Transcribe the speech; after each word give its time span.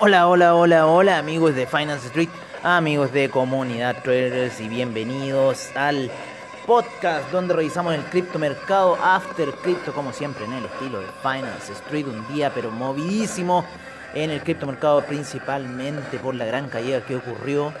Hola, 0.00 0.26
hola, 0.26 0.54
hola, 0.54 0.86
hola 0.86 1.18
amigos 1.18 1.54
de 1.54 1.66
Finance 1.66 2.06
Street, 2.06 2.30
amigos 2.62 3.12
de 3.12 3.28
Comunidad 3.28 4.02
Traders 4.02 4.58
y 4.58 4.68
bienvenidos 4.68 5.70
al 5.76 6.10
podcast 6.66 7.30
donde 7.30 7.52
revisamos 7.52 7.94
el 7.94 8.00
criptomercado 8.04 8.96
After 8.96 9.50
Crypto 9.50 9.92
como 9.92 10.14
siempre 10.14 10.46
en 10.46 10.54
el 10.54 10.64
estilo 10.64 11.00
de 11.00 11.06
Finance 11.20 11.72
Street, 11.72 12.06
un 12.06 12.26
día 12.34 12.50
pero 12.54 12.70
movidísimo 12.70 13.66
en 14.14 14.30
el 14.30 14.40
criptomercado 14.42 15.02
principalmente 15.02 16.18
por 16.18 16.34
la 16.36 16.46
gran 16.46 16.70
caída 16.70 17.02
que 17.02 17.16
ocurrió 17.16 17.72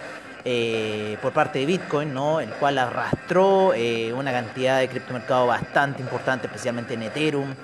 eh, 0.44 1.16
por 1.22 1.32
parte 1.32 1.60
de 1.60 1.66
Bitcoin, 1.66 2.12
¿no? 2.12 2.40
el 2.40 2.50
cual 2.50 2.76
arrastró 2.76 3.72
eh, 3.74 4.12
una 4.12 4.32
cantidad 4.32 4.80
de 4.80 4.88
criptomercado 4.88 5.46
bastante 5.46 6.02
importante, 6.02 6.46
especialmente 6.46 6.94
en 6.94 7.04
Ethereum, 7.04 7.54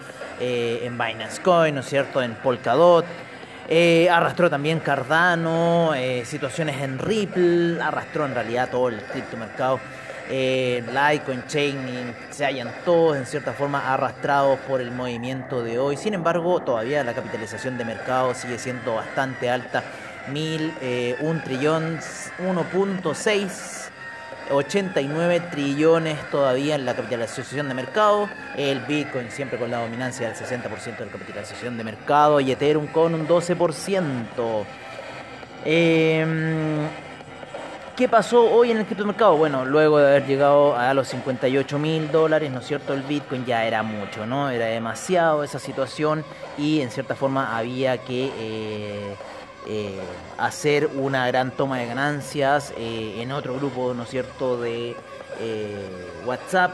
eh, 0.40 0.80
en 0.84 0.96
Binance 0.96 1.42
Coin, 1.42 1.74
¿no 1.74 1.80
es 1.80 1.86
cierto?, 1.86 2.22
en 2.22 2.34
Polkadot. 2.36 3.04
Arrastró 4.10 4.48
también 4.48 4.80
Cardano, 4.80 5.92
situaciones 6.24 6.80
en 6.80 6.98
Ripple, 6.98 7.80
arrastró 7.82 8.26
en 8.26 8.34
realidad 8.34 8.70
todo 8.70 8.88
el 8.88 9.02
criptomercado. 9.02 9.80
Litecoin, 10.28 11.46
Chaining, 11.46 12.14
se 12.30 12.44
hayan 12.44 12.70
todos 12.84 13.16
en 13.16 13.24
cierta 13.24 13.52
forma 13.52 13.92
arrastrados 13.92 14.58
por 14.60 14.80
el 14.80 14.90
movimiento 14.90 15.62
de 15.62 15.78
hoy. 15.78 15.96
Sin 15.96 16.14
embargo, 16.14 16.60
todavía 16.60 17.02
la 17.04 17.14
capitalización 17.14 17.78
de 17.78 17.84
mercado 17.84 18.34
sigue 18.34 18.58
siendo 18.58 18.94
bastante 18.94 19.48
alta 19.48 19.82
mil, 20.28 20.72
eh, 20.80 21.16
un 21.20 21.40
trillón, 21.42 21.98
1.6, 21.98 23.87
89 24.50 25.40
trillones 25.50 26.18
todavía 26.30 26.74
en 26.74 26.84
la 26.84 26.94
capitalización 26.94 27.68
de 27.68 27.74
mercado. 27.74 28.28
El 28.56 28.80
Bitcoin 28.80 29.30
siempre 29.30 29.58
con 29.58 29.70
la 29.70 29.80
dominancia 29.80 30.28
del 30.28 30.36
60% 30.36 30.98
de 30.98 31.06
la 31.06 31.12
capitalización 31.12 31.76
de 31.76 31.84
mercado 31.84 32.40
y 32.40 32.52
Ethereum 32.52 32.86
con 32.88 33.14
un 33.14 33.26
12%. 33.26 34.66
Em, 35.64 36.88
¿Qué 37.96 38.08
pasó 38.08 38.44
hoy 38.44 38.70
en 38.70 38.78
el 38.78 38.86
criptomercado? 38.86 39.36
Bueno, 39.36 39.64
luego 39.64 39.98
de 39.98 40.06
haber 40.06 40.24
llegado 40.24 40.76
a 40.76 40.94
los 40.94 41.08
58 41.08 41.80
mil 41.80 42.12
dólares, 42.12 42.48
¿no 42.48 42.60
es 42.60 42.66
cierto? 42.66 42.94
El 42.94 43.02
Bitcoin 43.02 43.44
ya 43.44 43.66
era 43.66 43.82
mucho, 43.82 44.24
¿no? 44.24 44.50
Era 44.50 44.66
demasiado 44.66 45.42
esa 45.42 45.58
situación 45.58 46.24
y 46.56 46.80
en 46.80 46.90
cierta 46.90 47.16
forma 47.16 47.56
había 47.58 47.98
que... 47.98 48.30
Eh, 48.38 49.14
eh, 49.70 50.00
hacer 50.38 50.88
una 50.94 51.26
gran 51.26 51.50
toma 51.50 51.76
de 51.76 51.86
ganancias 51.86 52.72
eh, 52.78 53.20
en 53.20 53.32
otro 53.32 53.54
grupo, 53.54 53.92
¿no 53.92 54.04
es 54.04 54.08
cierto?, 54.08 54.58
de 54.58 54.96
eh, 55.40 55.88
WhatsApp, 56.24 56.72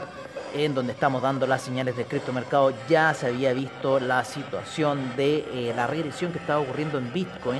en 0.53 0.73
donde 0.73 0.93
estamos 0.93 1.21
dando 1.21 1.45
las 1.45 1.61
señales 1.61 1.97
del 1.97 2.05
criptomercado, 2.05 2.71
ya 2.87 3.13
se 3.13 3.27
había 3.27 3.51
visto 3.51 3.99
la 3.99 4.23
situación 4.23 5.13
de 5.17 5.73
la 5.75 5.87
regresión 5.87 6.31
que 6.31 6.39
estaba 6.39 6.61
ocurriendo 6.61 6.97
en 6.97 7.11
Bitcoin, 7.11 7.59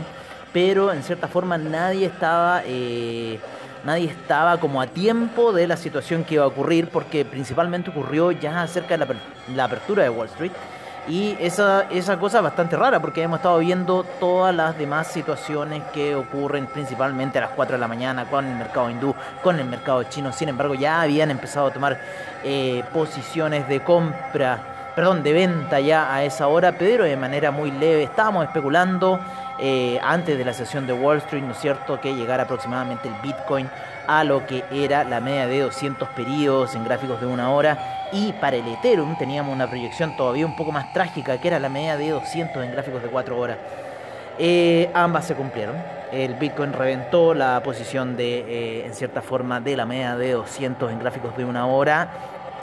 pero 0.53 0.94
en 0.94 1.03
cierta 1.03 1.28
forma 1.28 1.57
nadie 1.57 2.06
estaba 2.06 2.63
nadie 3.84 4.06
estaba 4.06 4.57
como 4.62 4.81
a 4.81 4.88
tiempo 4.88 5.51
de 5.51 5.68
la 5.68 5.75
situación 5.75 6.24
que 6.24 6.35
iba 6.35 6.45
a 6.45 6.47
ocurrir, 6.47 6.88
porque 6.88 7.25
principalmente 7.25 7.90
ocurrió 7.90 8.31
ya 8.31 8.66
cerca 8.68 8.97
de 8.97 9.06
la 9.53 9.66
apertura 9.66 10.03
de 10.03 10.09
Wall 10.09 10.28
Street. 10.28 10.53
Y 11.07 11.38
esa, 11.39 11.83
esa 11.91 12.17
cosa 12.17 12.38
es 12.38 12.43
bastante 12.43 12.75
rara 12.75 12.99
porque 12.99 13.21
hemos 13.21 13.38
estado 13.38 13.59
viendo 13.59 14.03
todas 14.19 14.55
las 14.55 14.75
demás 14.75 15.07
situaciones 15.07 15.83
que 15.93 16.16
ocurren 16.16 16.66
principalmente 16.66 17.38
a 17.38 17.41
las 17.41 17.51
4 17.51 17.75
de 17.75 17.79
la 17.79 17.88
mañana 17.88 18.25
con 18.25 18.45
el 18.45 18.55
mercado 18.55 18.89
hindú, 18.89 19.13
con 19.44 19.59
el 19.59 19.65
mercado 19.65 20.01
chino. 20.03 20.33
Sin 20.33 20.49
embargo, 20.49 20.73
ya 20.73 21.01
habían 21.01 21.29
empezado 21.29 21.67
a 21.67 21.71
tomar 21.71 21.99
eh, 22.44 22.83
posiciones 22.91 23.67
de 23.67 23.81
compra, 23.81 24.91
perdón, 24.95 25.21
de 25.21 25.33
venta 25.33 25.79
ya 25.79 26.11
a 26.11 26.23
esa 26.23 26.47
hora, 26.47 26.75
pero 26.77 27.03
de 27.03 27.17
manera 27.17 27.51
muy 27.51 27.69
leve. 27.69 28.03
Estábamos 28.03 28.45
especulando 28.45 29.19
eh, 29.59 29.99
antes 30.01 30.38
de 30.38 30.45
la 30.45 30.53
sesión 30.53 30.85
de 30.88 30.93
Wall 30.93 31.17
Street, 31.17 31.43
¿no 31.43 31.51
es 31.51 31.59
cierto?, 31.59 31.99
que 32.01 32.13
llegara 32.13 32.43
aproximadamente 32.43 33.07
el 33.07 33.16
Bitcoin 33.23 33.69
a 34.07 34.23
lo 34.23 34.45
que 34.45 34.63
era 34.71 35.03
la 35.03 35.19
media 35.19 35.47
de 35.47 35.61
200 35.61 36.09
periodos 36.09 36.75
en 36.75 36.83
gráficos 36.83 37.19
de 37.21 37.27
una 37.27 37.49
hora 37.51 38.07
y 38.11 38.33
para 38.33 38.57
el 38.57 38.67
Ethereum 38.67 39.17
teníamos 39.17 39.53
una 39.53 39.67
proyección 39.67 40.15
todavía 40.15 40.45
un 40.45 40.55
poco 40.55 40.71
más 40.71 40.94
trágica 40.94 41.39
que 41.39 41.47
era 41.47 41.59
la 41.59 41.69
media 41.69 41.97
de 41.97 42.11
200 42.11 42.63
en 42.63 42.71
gráficos 42.71 43.01
de 43.01 43.09
4 43.09 43.38
horas. 43.38 43.57
Eh, 44.38 44.91
ambas 44.94 45.25
se 45.25 45.35
cumplieron. 45.35 45.75
El 46.11 46.35
Bitcoin 46.35 46.73
reventó 46.73 47.33
la 47.33 47.61
posición 47.63 48.15
de, 48.15 48.39
eh, 48.39 48.85
en 48.85 48.94
cierta 48.94 49.21
forma, 49.21 49.59
de 49.59 49.75
la 49.75 49.85
media 49.85 50.15
de 50.17 50.33
200 50.33 50.91
en 50.91 50.99
gráficos 50.99 51.35
de 51.35 51.45
una 51.45 51.65
hora 51.65 52.09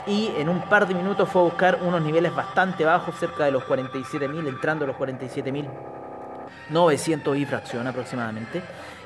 y 0.05 0.31
en 0.37 0.49
un 0.49 0.61
par 0.61 0.87
de 0.87 0.93
minutos 0.93 1.29
fue 1.29 1.41
a 1.41 1.45
buscar 1.45 1.79
unos 1.81 2.01
niveles 2.01 2.33
bastante 2.35 2.83
bajos, 2.83 3.15
cerca 3.15 3.45
de 3.45 3.51
los 3.51 3.63
47.000, 3.63 4.47
entrando 4.47 4.85
a 4.85 4.87
los 4.87 4.97
47.900 6.71 7.39
y 7.39 7.45
fracción 7.45 7.87
aproximadamente 7.87 8.61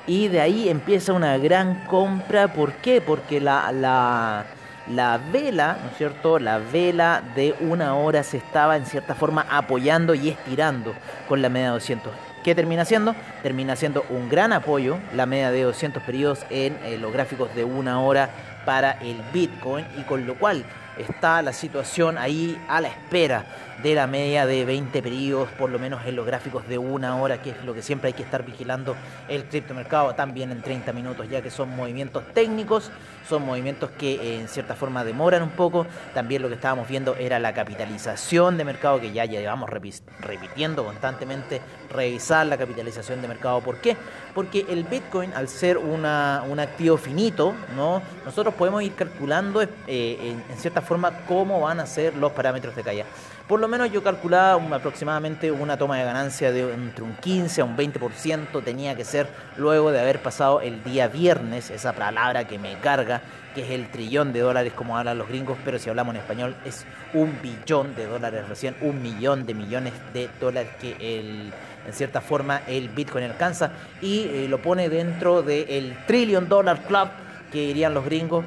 y 0.07 0.29
de 0.29 0.39
ahí 0.39 0.69
empieza 0.69 1.13
una 1.13 1.37
gran 1.37 1.85
compra. 1.85 2.53
¿Por 2.53 2.73
qué? 2.75 3.01
Porque 3.01 3.41
la, 3.41 3.71
la, 3.73 4.45
la 4.89 5.19
vela, 5.31 5.77
¿no 5.83 5.89
es 5.91 5.97
cierto? 5.97 6.39
La 6.39 6.59
vela 6.59 7.21
de 7.35 7.53
una 7.59 7.95
hora 7.95 8.23
se 8.23 8.37
estaba 8.37 8.77
en 8.77 8.85
cierta 8.85 9.13
forma 9.15 9.45
apoyando 9.49 10.15
y 10.15 10.29
estirando 10.29 10.93
con 11.27 11.41
la 11.41 11.49
media 11.49 11.67
de 11.67 11.73
200. 11.73 12.13
¿Qué 12.43 12.55
termina 12.55 12.85
siendo? 12.85 13.13
Termina 13.43 13.75
siendo 13.75 14.05
un 14.09 14.29
gran 14.29 14.53
apoyo 14.53 14.97
la 15.13 15.25
media 15.25 15.51
de 15.51 15.63
200 15.63 16.01
periodos 16.03 16.45
en 16.49 16.77
eh, 16.85 16.97
los 16.97 17.11
gráficos 17.11 17.53
de 17.53 17.65
una 17.65 17.99
hora 17.99 18.29
para 18.65 18.91
el 19.01 19.21
Bitcoin 19.33 19.85
y 19.97 20.03
con 20.03 20.25
lo 20.25 20.35
cual 20.35 20.63
está 20.97 21.41
la 21.41 21.51
situación 21.51 22.17
ahí 22.17 22.57
a 22.69 22.79
la 22.79 22.87
espera 22.87 23.45
de 23.81 23.93
la 23.93 24.07
media 24.07 24.45
de 24.45 24.65
20 24.65 25.01
periodos, 25.01 25.49
por 25.51 25.69
lo 25.69 25.79
menos 25.79 26.05
en 26.05 26.15
los 26.15 26.25
gráficos 26.25 26.67
de 26.67 26.77
una 26.77 27.15
hora, 27.17 27.41
que 27.41 27.51
es 27.51 27.63
lo 27.63 27.73
que 27.73 27.81
siempre 27.81 28.07
hay 28.07 28.13
que 28.13 28.23
estar 28.23 28.43
vigilando 28.43 28.95
el 29.27 29.45
criptomercado, 29.45 30.15
también 30.15 30.51
en 30.51 30.61
30 30.61 30.93
minutos, 30.93 31.29
ya 31.29 31.41
que 31.41 31.51
son 31.51 31.75
movimientos 31.75 32.23
técnicos, 32.33 32.91
son 33.27 33.45
movimientos 33.45 33.91
que 33.91 34.15
eh, 34.15 34.39
en 34.39 34.47
cierta 34.47 34.75
forma 34.75 35.03
demoran 35.03 35.43
un 35.43 35.49
poco. 35.49 35.85
También 36.13 36.41
lo 36.41 36.47
que 36.47 36.55
estábamos 36.55 36.87
viendo 36.87 37.15
era 37.15 37.39
la 37.39 37.53
capitalización 37.53 38.57
de 38.57 38.65
mercado, 38.65 38.99
que 38.99 39.11
ya 39.11 39.25
llevamos 39.25 39.69
repitiendo 39.69 40.83
constantemente, 40.83 41.61
revisar 41.91 42.47
la 42.47 42.57
capitalización 42.57 43.21
de 43.21 43.27
mercado. 43.27 43.61
¿Por 43.61 43.77
qué? 43.77 43.95
Porque 44.33 44.65
el 44.69 44.85
Bitcoin, 44.85 45.33
al 45.33 45.49
ser 45.49 45.77
una, 45.77 46.43
un 46.47 46.59
activo 46.59 46.97
finito, 46.97 47.53
¿no? 47.75 48.01
nosotros 48.25 48.53
podemos 48.55 48.81
ir 48.81 48.93
calculando 48.95 49.61
eh, 49.61 49.67
en, 49.87 50.43
en 50.49 50.57
cierta 50.57 50.81
forma 50.81 51.11
cómo 51.27 51.61
van 51.61 51.79
a 51.79 51.85
ser 51.85 52.15
los 52.15 52.31
parámetros 52.31 52.75
de 52.75 52.83
caída. 52.83 53.05
Por 53.47 53.61
lo 53.61 53.69
menos 53.69 53.89
yo 53.93 54.03
calculaba 54.03 54.61
aproximadamente 54.75 55.49
una 55.53 55.77
toma 55.77 55.97
de 55.97 56.03
ganancia 56.03 56.51
de 56.51 56.73
entre 56.73 57.05
un 57.05 57.15
15 57.15 57.61
a 57.61 57.63
un 57.63 57.77
20% 57.77 58.61
tenía 58.61 58.93
que 58.93 59.05
ser 59.05 59.29
luego 59.55 59.93
de 59.93 60.01
haber 60.01 60.21
pasado 60.21 60.59
el 60.59 60.83
día 60.83 61.07
viernes, 61.07 61.71
esa 61.71 61.93
palabra 61.93 62.45
que 62.45 62.59
me 62.59 62.77
carga, 62.79 63.21
que 63.55 63.63
es 63.63 63.69
el 63.69 63.89
trillón 63.89 64.33
de 64.33 64.41
dólares 64.41 64.73
como 64.73 64.97
hablan 64.97 65.17
los 65.17 65.29
gringos, 65.29 65.57
pero 65.63 65.79
si 65.79 65.89
hablamos 65.89 66.13
en 66.13 66.21
español 66.21 66.57
es 66.65 66.85
un 67.13 67.41
billón 67.41 67.95
de 67.95 68.05
dólares 68.05 68.49
recién, 68.49 68.75
un 68.81 69.01
millón 69.01 69.45
de 69.45 69.53
millones 69.53 69.93
de 70.13 70.29
dólares 70.41 70.71
que 70.81 70.97
el, 70.99 71.53
en 71.87 71.93
cierta 71.93 72.19
forma 72.19 72.63
el 72.67 72.89
Bitcoin 72.89 73.23
alcanza 73.23 73.71
y 74.01 74.23
eh, 74.23 74.47
lo 74.49 74.61
pone 74.61 74.89
dentro 74.89 75.41
del 75.41 75.97
trillion 76.05 76.49
dollar 76.49 76.81
club 76.81 77.07
que 77.53 77.67
dirían 77.67 77.93
los 77.93 78.03
gringos 78.03 78.43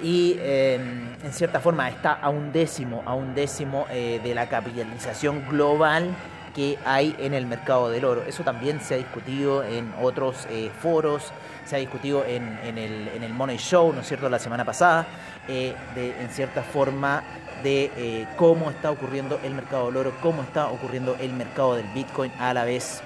y 0.00 0.36
em, 0.40 1.14
en 1.22 1.32
cierta 1.32 1.60
forma 1.60 1.88
está 1.88 2.12
a 2.12 2.28
un 2.28 2.52
décimo, 2.52 3.02
a 3.06 3.14
un 3.14 3.34
décimo 3.34 3.86
eh, 3.90 4.20
de 4.22 4.34
la 4.34 4.48
capitalización 4.48 5.46
global 5.48 6.14
que 6.54 6.78
hay 6.84 7.16
en 7.18 7.34
el 7.34 7.46
mercado 7.46 7.90
del 7.90 8.04
oro. 8.04 8.22
Eso 8.26 8.44
también 8.44 8.80
se 8.80 8.94
ha 8.94 8.96
discutido 8.96 9.64
en 9.64 9.92
otros 10.00 10.46
eh, 10.50 10.70
foros, 10.80 11.32
se 11.64 11.76
ha 11.76 11.78
discutido 11.78 12.24
en, 12.24 12.58
el, 12.78 13.32
Money 13.32 13.56
Show, 13.56 13.92
¿no 13.92 14.00
es 14.00 14.06
cierto?, 14.06 14.28
la 14.28 14.38
semana 14.38 14.64
pasada, 14.64 15.06
eh, 15.48 15.74
en 15.96 16.28
cierta 16.28 16.62
forma 16.62 17.24
de 17.62 18.26
cómo 18.36 18.70
está 18.70 18.90
ocurriendo 18.90 19.40
el 19.42 19.54
mercado 19.54 19.86
del 19.86 19.96
oro, 19.96 20.12
cómo 20.20 20.42
está 20.42 20.66
ocurriendo 20.66 21.16
el 21.18 21.32
mercado 21.32 21.76
del 21.76 21.86
Bitcoin 21.94 22.30
a 22.38 22.52
la 22.52 22.64
vez 22.64 23.02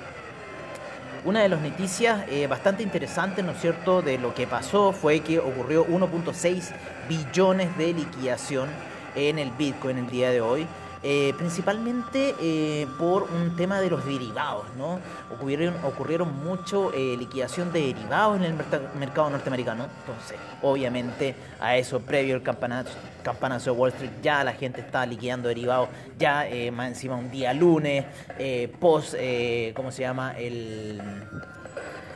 una 1.24 1.42
de 1.42 1.48
las 1.48 1.60
noticias 1.60 2.24
eh, 2.28 2.46
bastante 2.46 2.82
interesantes, 2.82 3.44
¿no 3.44 3.52
es 3.52 3.60
cierto?, 3.60 4.02
de 4.02 4.18
lo 4.18 4.34
que 4.34 4.46
pasó 4.46 4.92
fue 4.92 5.20
que 5.20 5.38
ocurrió 5.38 5.86
1.6 5.86 6.70
billones 7.08 7.76
de 7.76 7.92
liquidación 7.92 8.68
en 9.14 9.38
el 9.38 9.50
Bitcoin 9.50 9.98
el 9.98 10.08
día 10.08 10.30
de 10.30 10.40
hoy. 10.40 10.66
Eh, 11.02 11.32
principalmente 11.38 12.34
eh, 12.40 12.88
por 12.98 13.22
un 13.22 13.54
tema 13.54 13.80
de 13.80 13.88
los 13.88 14.04
derivados, 14.04 14.64
¿no? 14.76 14.98
Ocurrieron, 15.30 16.42
mucho 16.42 16.92
eh, 16.92 17.16
liquidación 17.16 17.72
de 17.72 17.80
derivados 17.92 18.36
en 18.36 18.44
el 18.44 18.54
mercado 18.98 19.30
norteamericano, 19.30 19.86
entonces 20.00 20.36
obviamente 20.60 21.36
a 21.60 21.76
eso 21.76 22.00
previo 22.00 22.34
el 22.34 22.42
campanazo 22.42 23.72
de 23.72 23.78
Wall 23.78 23.90
Street 23.90 24.10
ya 24.22 24.42
la 24.42 24.54
gente 24.54 24.80
estaba 24.80 25.06
liquidando 25.06 25.48
derivados, 25.48 25.88
ya 26.18 26.46
más 26.72 26.88
encima 26.88 27.14
un 27.14 27.30
día 27.30 27.52
lunes, 27.54 28.04
post, 28.80 29.14
¿cómo 29.74 29.92
se 29.92 30.02
llama? 30.02 30.36
El 30.36 31.00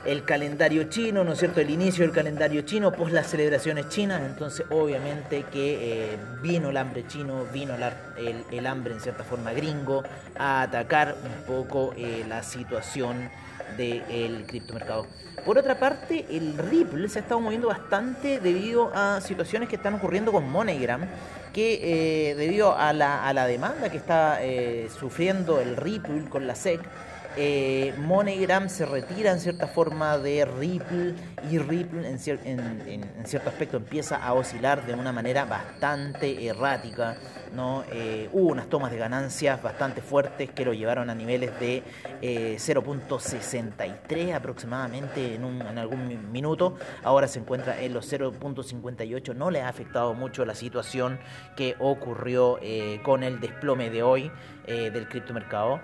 el 0.04 0.24
calendario 0.24 0.84
chino, 0.84 1.24
¿no 1.24 1.32
es 1.32 1.38
cierto? 1.38 1.60
El 1.60 1.70
inicio 1.70 2.04
del 2.04 2.12
calendario 2.12 2.62
chino, 2.62 2.92
pues 2.92 3.12
las 3.12 3.28
celebraciones 3.28 3.88
chinas, 3.88 4.22
entonces 4.22 4.66
obviamente 4.70 5.44
que 5.52 6.12
eh, 6.12 6.18
vino 6.42 6.70
el 6.70 6.76
hambre 6.76 7.06
chino, 7.06 7.46
vino 7.52 7.74
el, 8.16 8.66
hambre 8.66 8.94
en 8.94 9.00
cierta 9.00 9.24
forma 9.24 9.52
gringo 9.52 10.02
a 10.38 10.62
atacar 10.62 11.16
un 11.24 11.46
poco 11.46 11.94
eh, 11.96 12.24
la 12.28 12.42
situación 12.42 13.30
del 13.76 14.44
criptomercado. 14.46 15.06
Por 15.44 15.58
otra 15.58 15.78
parte, 15.78 16.26
el 16.30 16.56
Ripple 16.58 17.08
se 17.08 17.18
ha 17.18 17.22
estado 17.22 17.40
moviendo 17.40 17.68
bastante 17.68 18.38
debido 18.38 18.92
a 18.94 19.20
situaciones 19.20 19.68
que 19.68 19.76
están 19.76 19.94
ocurriendo 19.94 20.30
con 20.30 20.48
MoneyGram, 20.48 21.06
que 21.52 22.30
eh, 22.30 22.34
debido 22.34 22.76
a 22.76 22.92
la, 22.92 23.26
a 23.26 23.32
la, 23.32 23.46
demanda 23.46 23.90
que 23.90 23.96
está 23.96 24.42
eh, 24.42 24.88
sufriendo 24.96 25.60
el 25.60 25.76
Ripple 25.76 26.26
con 26.28 26.46
la 26.46 26.54
SEC, 26.54 26.80
eh, 27.36 27.94
se 28.68 28.86
retira 28.86 29.32
en 29.32 29.40
cierta 29.40 29.66
forma 29.66 30.18
de 30.18 30.44
Ripple 30.44 31.14
y 31.50 31.58
Ripple 31.58 32.08
en, 32.08 32.18
cierto 32.18 33.48
aspecto 33.48 33.76
empieza 33.76 34.16
a 34.16 34.32
oscilar 34.34 34.86
de 34.86 34.94
una 34.94 35.12
manera 35.12 35.44
bastante 35.44 36.46
errática. 36.46 37.16
¿no? 37.54 37.84
Eh, 37.92 38.30
hubo 38.32 38.50
unas 38.50 38.68
tomas 38.68 38.90
de 38.90 38.98
ganancias 38.98 39.62
bastante 39.62 40.00
fuertes 40.00 40.50
que 40.50 40.64
lo 40.64 40.72
llevaron 40.72 41.10
a 41.10 41.14
niveles 41.14 41.58
de 41.60 41.82
0.63 42.22 43.94
eh, 44.10 44.34
aproximadamente 44.34 45.34
en, 45.34 45.44
en 45.44 45.78
algún 45.78 46.32
minuto. 46.32 46.76
Ahora 47.02 47.28
se 47.28 47.38
encuentra 47.40 47.80
en 47.80 47.92
los 47.92 48.10
0.58. 48.10 49.34
No 49.34 49.50
le 49.50 49.60
ha 49.60 49.68
afectado 49.68 50.14
mucho 50.14 50.44
la 50.44 50.54
situación 50.54 51.18
que 51.56 51.76
ocurrió 51.78 52.58
con 53.02 53.22
el 53.22 53.40
desplome 53.40 53.90
de 53.90 54.02
hoy 54.02 54.30
del 54.66 55.08
criptomercado. 55.08 55.80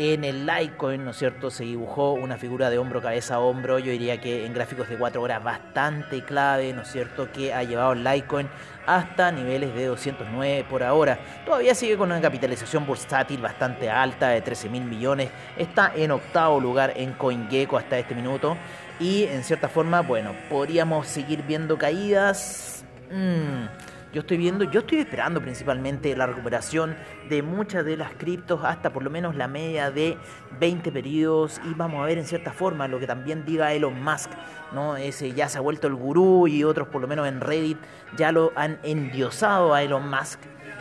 En 0.00 0.22
el 0.22 0.46
Litecoin, 0.46 1.04
¿no 1.04 1.10
es 1.10 1.16
cierto?, 1.16 1.50
se 1.50 1.64
dibujó 1.64 2.12
una 2.12 2.36
figura 2.36 2.70
de 2.70 2.78
hombro, 2.78 3.02
cabeza, 3.02 3.40
hombro. 3.40 3.80
Yo 3.80 3.90
diría 3.90 4.20
que 4.20 4.46
en 4.46 4.54
gráficos 4.54 4.88
de 4.88 4.96
4 4.96 5.20
horas 5.20 5.42
bastante 5.42 6.22
clave, 6.22 6.72
¿no 6.72 6.82
es 6.82 6.92
cierto?, 6.92 7.32
que 7.32 7.52
ha 7.52 7.64
llevado 7.64 7.94
el 7.94 8.04
Litecoin 8.04 8.48
hasta 8.86 9.32
niveles 9.32 9.74
de 9.74 9.86
209 9.86 10.66
por 10.70 10.84
ahora. 10.84 11.18
Todavía 11.44 11.74
sigue 11.74 11.96
con 11.96 12.12
una 12.12 12.20
capitalización 12.20 12.86
bursátil 12.86 13.40
bastante 13.40 13.90
alta 13.90 14.28
de 14.28 14.40
13 14.40 14.68
mil 14.68 14.84
millones. 14.84 15.30
Está 15.56 15.90
en 15.96 16.12
octavo 16.12 16.60
lugar 16.60 16.92
en 16.94 17.14
CoinGecko 17.14 17.76
hasta 17.76 17.98
este 17.98 18.14
minuto. 18.14 18.56
Y 19.00 19.24
en 19.24 19.42
cierta 19.42 19.68
forma, 19.68 20.02
bueno, 20.02 20.32
podríamos 20.48 21.08
seguir 21.08 21.42
viendo 21.42 21.76
caídas. 21.76 22.84
Mmm 23.10 23.97
yo 24.12 24.20
estoy 24.20 24.38
viendo, 24.38 24.64
yo 24.64 24.80
estoy 24.80 24.98
esperando 24.98 25.40
principalmente 25.40 26.16
la 26.16 26.26
recuperación 26.26 26.96
de 27.28 27.42
muchas 27.42 27.84
de 27.84 27.96
las 27.96 28.12
criptos 28.14 28.60
hasta 28.64 28.92
por 28.92 29.02
lo 29.02 29.10
menos 29.10 29.36
la 29.36 29.48
media 29.48 29.90
de 29.90 30.16
20 30.58 30.90
periodos 30.92 31.60
y 31.64 31.74
vamos 31.74 32.02
a 32.02 32.06
ver 32.06 32.18
en 32.18 32.24
cierta 32.24 32.52
forma 32.52 32.88
lo 32.88 32.98
que 32.98 33.06
también 33.06 33.44
diga 33.44 33.72
Elon 33.72 34.02
Musk, 34.02 34.30
¿no? 34.72 34.96
Ese 34.96 35.32
ya 35.32 35.48
se 35.48 35.58
ha 35.58 35.60
vuelto 35.60 35.86
el 35.86 35.94
gurú 35.94 36.48
y 36.48 36.64
otros 36.64 36.88
por 36.88 37.02
lo 37.02 37.08
menos 37.08 37.28
en 37.28 37.40
Reddit 37.40 37.78
ya 38.16 38.32
lo 38.32 38.52
han 38.56 38.78
endiosado 38.82 39.74
a 39.74 39.82
Elon 39.82 40.08
Musk 40.08 40.40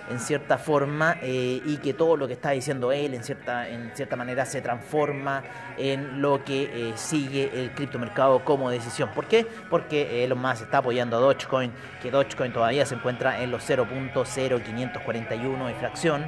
en 0.10 0.20
cierta 0.20 0.58
forma 0.58 1.18
eh, 1.22 1.62
y 1.66 1.78
que 1.78 1.94
todo 1.94 2.18
lo 2.18 2.28
que 2.28 2.34
está 2.34 2.52
diciendo 2.52 2.92
él 2.92 3.14
en 3.14 3.24
cierta, 3.24 3.68
en 3.68 3.92
cierta 3.96 4.16
manera 4.16 4.46
se 4.46 4.62
transforma 4.62 5.44
en 5.78 6.22
lo 6.22 6.44
que 6.44 6.90
eh, 6.90 6.94
sigue 6.96 7.52
el 7.54 7.72
criptomercado 7.72 8.44
como 8.44 8.70
decisión. 8.70 9.10
¿Por 9.14 9.26
qué? 9.26 9.46
Porque 9.70 10.24
Elon 10.24 10.40
Musk 10.40 10.64
está 10.64 10.80
apoyando 10.80 11.18
a 11.18 11.20
Dogecoin, 11.20 11.72
que 12.02 12.12
Dogecoin 12.12 12.54
todavía 12.54 12.86
se 12.86 12.96
encuentra 12.96 13.42
en 13.42 13.52
los 13.52 13.68
0.0541 13.70 15.68
de 15.68 15.76
fracción. 15.76 16.28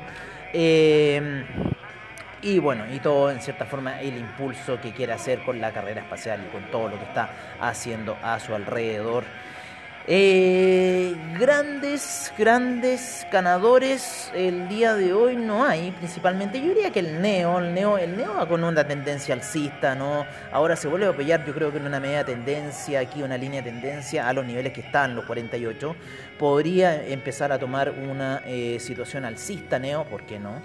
Eh, 0.53 1.45
y 2.41 2.59
bueno, 2.59 2.85
y 2.89 2.99
todo 2.99 3.31
en 3.31 3.41
cierta 3.41 3.65
forma 3.65 3.99
el 3.99 4.17
impulso 4.17 4.79
que 4.79 4.93
quiere 4.93 5.11
hacer 5.11 5.43
con 5.43 5.59
la 5.59 5.71
carrera 5.71 6.01
espacial 6.01 6.41
y 6.47 6.51
con 6.51 6.71
todo 6.71 6.87
lo 6.87 6.97
que 6.97 7.03
está 7.03 7.29
haciendo 7.59 8.17
a 8.23 8.39
su 8.39 8.55
alrededor. 8.55 9.25
Eh, 10.11 11.15
grandes, 11.37 12.33
grandes 12.35 13.27
ganadores 13.31 14.31
el 14.33 14.67
día 14.67 14.95
de 14.95 15.13
hoy 15.13 15.35
no 15.35 15.63
hay, 15.63 15.91
principalmente 15.91 16.59
yo 16.59 16.69
diría 16.69 16.89
que 16.89 17.01
el 17.01 17.21
Neo, 17.21 17.59
el 17.59 17.75
Neo, 17.75 17.95
el 17.99 18.17
Neo 18.17 18.33
va 18.33 18.47
con 18.47 18.63
una 18.63 18.87
tendencia 18.87 19.35
alcista, 19.35 19.93
¿no? 19.93 20.25
Ahora 20.51 20.75
se 20.75 20.87
vuelve 20.87 21.05
a 21.05 21.09
apoyar, 21.09 21.45
yo 21.45 21.53
creo 21.53 21.71
que 21.71 21.77
en 21.77 21.85
una 21.85 21.99
media 21.99 22.25
tendencia, 22.25 23.01
aquí 23.01 23.21
una 23.21 23.37
línea 23.37 23.61
de 23.61 23.69
tendencia 23.69 24.27
a 24.27 24.33
los 24.33 24.47
niveles 24.47 24.73
que 24.73 24.81
están, 24.81 25.15
los 25.15 25.25
48, 25.25 25.95
podría 26.39 27.05
empezar 27.05 27.51
a 27.51 27.59
tomar 27.59 27.91
una 27.91 28.41
eh, 28.47 28.79
situación 28.79 29.25
alcista 29.25 29.77
Neo, 29.77 30.05
¿por 30.05 30.23
qué 30.23 30.39
no? 30.39 30.59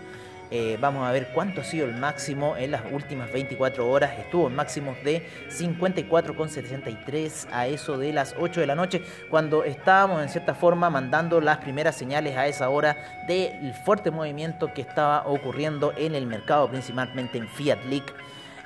Eh, 0.56 0.78
vamos 0.80 1.04
a 1.04 1.10
ver 1.10 1.30
cuánto 1.34 1.62
ha 1.62 1.64
sido 1.64 1.84
el 1.84 1.96
máximo 1.96 2.56
en 2.56 2.70
las 2.70 2.82
últimas 2.92 3.32
24 3.32 3.90
horas. 3.90 4.16
Estuvo 4.20 4.46
en 4.46 4.54
máximos 4.54 4.96
de 5.02 5.26
54,73 5.48 7.48
a 7.50 7.66
eso 7.66 7.98
de 7.98 8.12
las 8.12 8.36
8 8.38 8.60
de 8.60 8.66
la 8.68 8.76
noche, 8.76 9.02
cuando 9.28 9.64
estábamos 9.64 10.22
en 10.22 10.28
cierta 10.28 10.54
forma 10.54 10.90
mandando 10.90 11.40
las 11.40 11.58
primeras 11.58 11.96
señales 11.96 12.36
a 12.36 12.46
esa 12.46 12.68
hora 12.68 13.24
del 13.26 13.74
fuerte 13.74 14.12
movimiento 14.12 14.72
que 14.72 14.82
estaba 14.82 15.26
ocurriendo 15.26 15.92
en 15.96 16.14
el 16.14 16.24
mercado, 16.24 16.70
principalmente 16.70 17.36
en 17.36 17.48
Fiat 17.48 17.84
League. 17.86 18.12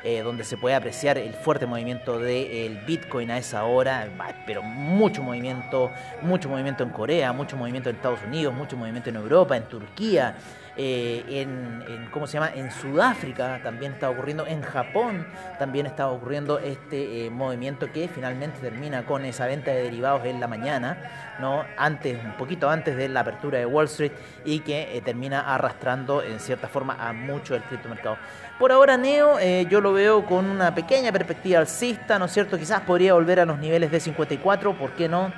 Eh, 0.05 0.23
donde 0.23 0.45
se 0.45 0.57
puede 0.57 0.77
apreciar 0.77 1.19
el 1.19 1.35
fuerte 1.35 1.67
movimiento 1.67 2.21
del 2.21 2.79
Bitcoin 2.87 3.33
a 3.33 3.39
esa 3.39 3.65
hora, 3.65 4.09
pero 4.47 4.63
mucho 4.63 5.25
movimiento, 5.25 5.91
mucho 6.23 6.49
movimiento 6.49 6.85
en 6.85 6.91
Corea, 6.91 7.33
mucho 7.33 7.57
movimiento 7.57 7.91
en 7.91 7.97
Estados 7.97 8.21
Unidos, 8.25 8.55
mucho 8.55 8.77
movimiento 8.77 9.11
en 9.11 9.17
Europa, 9.17 9.57
en 9.57 9.65
Turquía, 9.65 10.37
eh, 10.81 11.25
en, 11.29 12.09
¿cómo 12.13 12.29
se 12.29 12.35
llama? 12.35 12.53
En 12.55 12.71
Sudáfrica 12.71 13.61
también 13.65 13.95
está 13.95 14.09
ocurriendo, 14.09 14.47
en 14.47 14.63
Japón 14.63 15.27
también 15.59 15.87
está 15.87 16.07
ocurriendo 16.07 16.61
este 16.61 17.27
eh, 17.27 17.31
movimiento 17.31 17.91
que 17.93 18.07
finalmente 18.07 18.61
termina 18.61 19.05
con 19.05 19.25
esa 19.25 19.47
venta 19.47 19.73
de 19.73 19.83
derivados 19.83 20.25
en 20.25 20.39
la 20.39 20.47
mañana, 20.47 21.37
¿no? 21.41 21.65
Antes, 21.77 22.25
un 22.25 22.37
poquito 22.37 22.71
antes 22.71 22.97
de 22.97 23.09
la 23.09 23.21
apertura 23.21 23.59
de 23.59 23.67
Wall 23.67 23.87
Street 23.87 24.13
y 24.45 24.61
que 24.61 24.97
eh, 24.97 25.01
termina 25.01 25.53
arrastrando 25.53 26.23
en 26.23 26.39
cierta 26.39 26.69
forma 26.69 26.97
a 27.01 27.13
mucho 27.13 27.55
del 27.55 27.65
criptomercado. 27.65 28.17
Por 28.57 28.71
ahora 28.71 28.97
Neo 28.97 29.39
yo 29.69 29.81
lo 29.81 29.93
veo 29.93 30.27
con 30.27 30.45
una 30.45 30.75
pequeña 30.75 31.11
perspectiva 31.11 31.59
alcista, 31.59 32.21
¿no 32.21 32.27
es 32.27 32.33
cierto? 32.33 32.57
Quizás 32.57 32.83
podría 32.83 33.15
volver 33.15 33.41
a 33.41 33.45
los 33.45 33.59
niveles 33.59 33.91
de 33.91 33.99
54, 33.99 34.79
¿por 34.79 34.93
qué 34.93 35.09
no? 35.09 35.33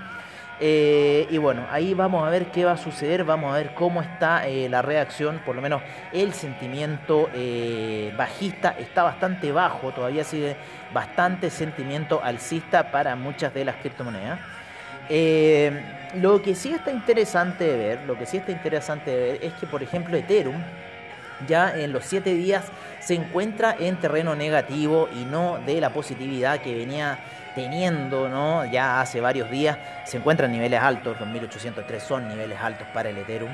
Eh, 0.62 1.26
y 1.31 1.38
bueno, 1.38 1.67
ahí 1.71 1.95
vamos 1.95 2.26
a 2.26 2.29
ver 2.29 2.50
qué 2.50 2.67
va 2.67 2.73
a 2.73 2.76
suceder, 2.76 3.25
vamos 3.25 3.50
a 3.50 3.57
ver 3.57 3.73
cómo 3.73 4.02
está 4.02 4.47
eh, 4.47 4.69
la 4.69 4.83
reacción, 4.83 5.40
por 5.47 5.57
lo 5.57 5.62
menos 5.62 5.81
el 6.12 6.35
sentimiento 6.35 7.31
eh, 7.35 8.12
bajista 8.14 8.76
está 8.79 9.02
bastante 9.02 9.52
bajo, 9.52 9.93
todavía 9.93 10.23
sigue 10.23 10.57
bastante 10.93 11.49
sentimiento 11.49 12.23
alcista 12.23 12.90
para 12.90 13.17
muchas 13.17 13.55
de 13.55 13.64
las 13.64 13.76
criptomonedas. 13.76 14.38
lo 16.17 16.43
que 16.43 16.55
sí 16.55 16.75
está 16.75 16.93
interesante 16.93 17.64
de 17.64 17.76
ver, 17.79 18.00
lo 18.07 18.19
que 18.19 18.26
sí 18.26 18.37
está 18.37 18.52
interesante 18.52 19.11
de 19.11 19.33
ver 19.33 19.45
es 19.45 19.55
que 19.55 19.67
por 19.67 19.83
ejemplo 19.83 20.14
Ethereum 20.14 20.62
ya 21.47 21.75
en 21.76 21.92
los 21.92 22.04
7 22.04 22.35
días 22.35 22.64
se 23.00 23.14
encuentra 23.14 23.76
en 23.78 23.97
terreno 23.97 24.35
negativo 24.35 25.09
y 25.12 25.25
no 25.25 25.59
de 25.64 25.80
la 25.80 25.90
positividad 25.90 26.61
que 26.61 26.75
venía 26.75 27.18
teniendo 27.54 28.28
¿no? 28.28 28.64
ya 28.70 29.00
hace 29.00 29.20
varios 29.20 29.50
días, 29.50 29.78
se 30.04 30.18
encuentran 30.18 30.52
niveles 30.52 30.80
altos, 30.80 31.18
los 31.18 31.28
1803 31.28 32.02
son 32.02 32.28
niveles 32.28 32.59
altos 32.61 32.87
para 32.92 33.11
el 33.11 33.18
Ethereum. 33.18 33.50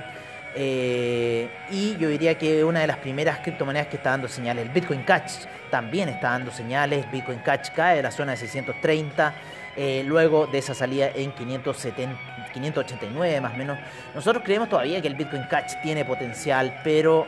Eh, 0.59 1.51
y 1.71 1.97
yo 1.99 2.09
diría 2.09 2.39
que 2.39 2.65
una 2.65 2.81
de 2.81 2.87
las 2.87 2.97
primeras 2.97 3.41
criptomonedas 3.41 3.89
que 3.89 3.97
está 3.97 4.11
dando 4.11 4.27
señales, 4.27 4.65
el 4.65 4.71
Bitcoin 4.71 5.03
Cash 5.03 5.45
también 5.71 6.09
está 6.09 6.31
dando 6.31 6.51
señales, 6.51 7.11
Bitcoin 7.11 7.41
Cash 7.41 7.71
cae 7.75 7.97
de 7.97 8.03
la 8.03 8.11
zona 8.11 8.33
de 8.33 8.39
630, 8.39 9.35
eh, 9.77 10.03
luego 10.07 10.47
de 10.47 10.57
esa 10.57 10.73
salida 10.73 11.11
en 11.15 11.33
570, 11.33 12.17
589 12.55 13.41
más 13.43 13.53
o 13.53 13.57
menos. 13.59 13.79
Nosotros 14.15 14.43
creemos 14.43 14.71
todavía 14.71 15.03
que 15.03 15.09
el 15.09 15.15
Bitcoin 15.15 15.43
Cash 15.51 15.75
tiene 15.83 16.07
potencial, 16.07 16.81
pero 16.83 17.27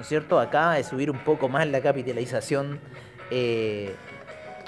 es 0.00 0.06
cierto? 0.06 0.40
Acaba 0.40 0.76
de 0.76 0.84
subir 0.84 1.10
un 1.10 1.18
poco 1.18 1.48
más 1.48 1.66
la 1.66 1.80
capitalización 1.80 2.78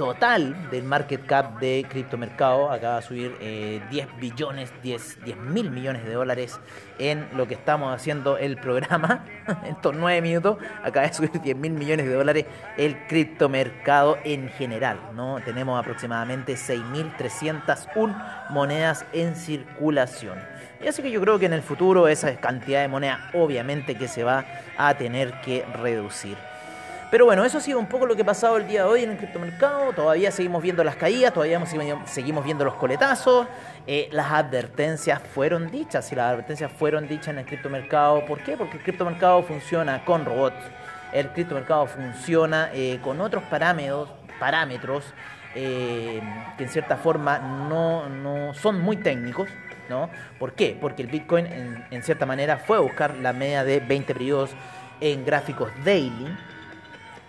total 0.01 0.71
del 0.71 0.85
market 0.85 1.27
cap 1.27 1.61
de 1.61 1.85
criptomercado 1.87 2.71
acaba 2.71 2.97
de 2.97 3.03
subir 3.03 3.39
10 3.39 3.43
eh, 3.43 4.09
billones, 4.19 4.73
10, 4.83 5.19
mil 5.37 5.71
millones 5.71 6.07
de 6.07 6.15
dólares 6.15 6.59
en 6.99 7.29
lo 7.37 7.47
que 7.47 7.53
estamos 7.53 7.95
haciendo 7.95 8.39
el 8.39 8.57
programa. 8.57 9.27
estos 9.69 9.95
9 9.95 10.23
minutos 10.23 10.57
acaba 10.83 11.07
de 11.07 11.13
subir 11.13 11.33
10 11.33 11.55
mil 11.55 11.73
millones 11.73 12.07
de 12.07 12.15
dólares 12.15 12.47
el 12.79 13.07
criptomercado 13.09 14.17
en 14.25 14.49
general. 14.49 14.99
¿no? 15.15 15.39
Tenemos 15.45 15.79
aproximadamente 15.79 16.55
6.301 16.55 18.49
monedas 18.49 19.05
en 19.13 19.37
circulación. 19.37 20.39
Y 20.83 20.89
así 20.89 21.03
que 21.03 21.11
yo 21.11 21.21
creo 21.21 21.39
que 21.39 21.45
en 21.45 21.53
el 21.53 21.63
futuro 21.63 22.09
esa 22.09 22.35
cantidad 22.37 22.81
de 22.81 22.89
moneda 22.89 23.29
obviamente 23.35 23.97
que 23.97 24.09
se 24.09 24.25
va 24.25 24.47
a 24.79 24.95
tener 24.95 25.43
que 25.43 25.67
reducir. 25.75 26.39
Pero 27.11 27.25
bueno, 27.25 27.45
eso 27.45 27.59
ha 27.59 27.61
sido 27.61 27.81
un 27.81 27.87
poco 27.87 28.07
lo 28.07 28.15
que 28.15 28.23
ha 28.23 28.27
pasado 28.27 28.57
el 28.57 28.69
día 28.69 28.85
de 28.85 28.89
hoy 28.89 29.03
en 29.03 29.11
el 29.11 29.17
criptomercado. 29.17 29.93
Todavía 29.93 30.31
seguimos 30.31 30.63
viendo 30.63 30.85
las 30.85 30.95
caídas, 30.95 31.35
todavía 31.35 31.61
seguimos 32.07 32.45
viendo 32.45 32.65
los 32.65 32.75
coletazos. 32.75 33.49
Eh, 33.89 34.09
las 34.13 34.31
advertencias 34.31 35.21
fueron 35.21 35.73
dichas, 35.73 36.13
y 36.13 36.15
las 36.15 36.27
advertencias 36.27 36.71
fueron 36.71 37.09
dichas 37.09 37.29
en 37.29 37.39
el 37.39 37.47
criptomercado. 37.47 38.25
¿Por 38.27 38.45
qué? 38.45 38.57
Porque 38.57 38.77
el 38.77 38.85
criptomercado 38.85 39.43
funciona 39.43 40.05
con 40.05 40.25
robots. 40.25 40.63
El 41.13 41.31
criptomercado 41.31 41.87
funciona 41.89 42.71
eh, 42.73 43.01
con 43.03 43.21
otros 43.21 43.43
parámetros, 43.45 44.09
parámetros 44.39 45.05
eh, 45.57 46.23
que 46.57 46.63
en 46.63 46.71
cierta 46.71 46.97
forma 46.97 47.41
no, 47.41 48.09
no 48.09 48.55
son 48.55 48.81
muy 48.81 48.99
técnicos. 48.99 49.49
¿no? 49.89 50.09
¿Por 50.39 50.53
qué? 50.53 50.79
Porque 50.81 51.03
el 51.03 51.09
Bitcoin 51.09 51.47
en, 51.47 51.85
en 51.91 52.03
cierta 52.05 52.25
manera 52.25 52.59
fue 52.59 52.77
a 52.77 52.81
buscar 52.81 53.17
la 53.17 53.33
media 53.33 53.65
de 53.65 53.81
20 53.81 54.15
periodos 54.15 54.51
en 55.01 55.25
gráficos 55.25 55.73
daily 55.85 56.37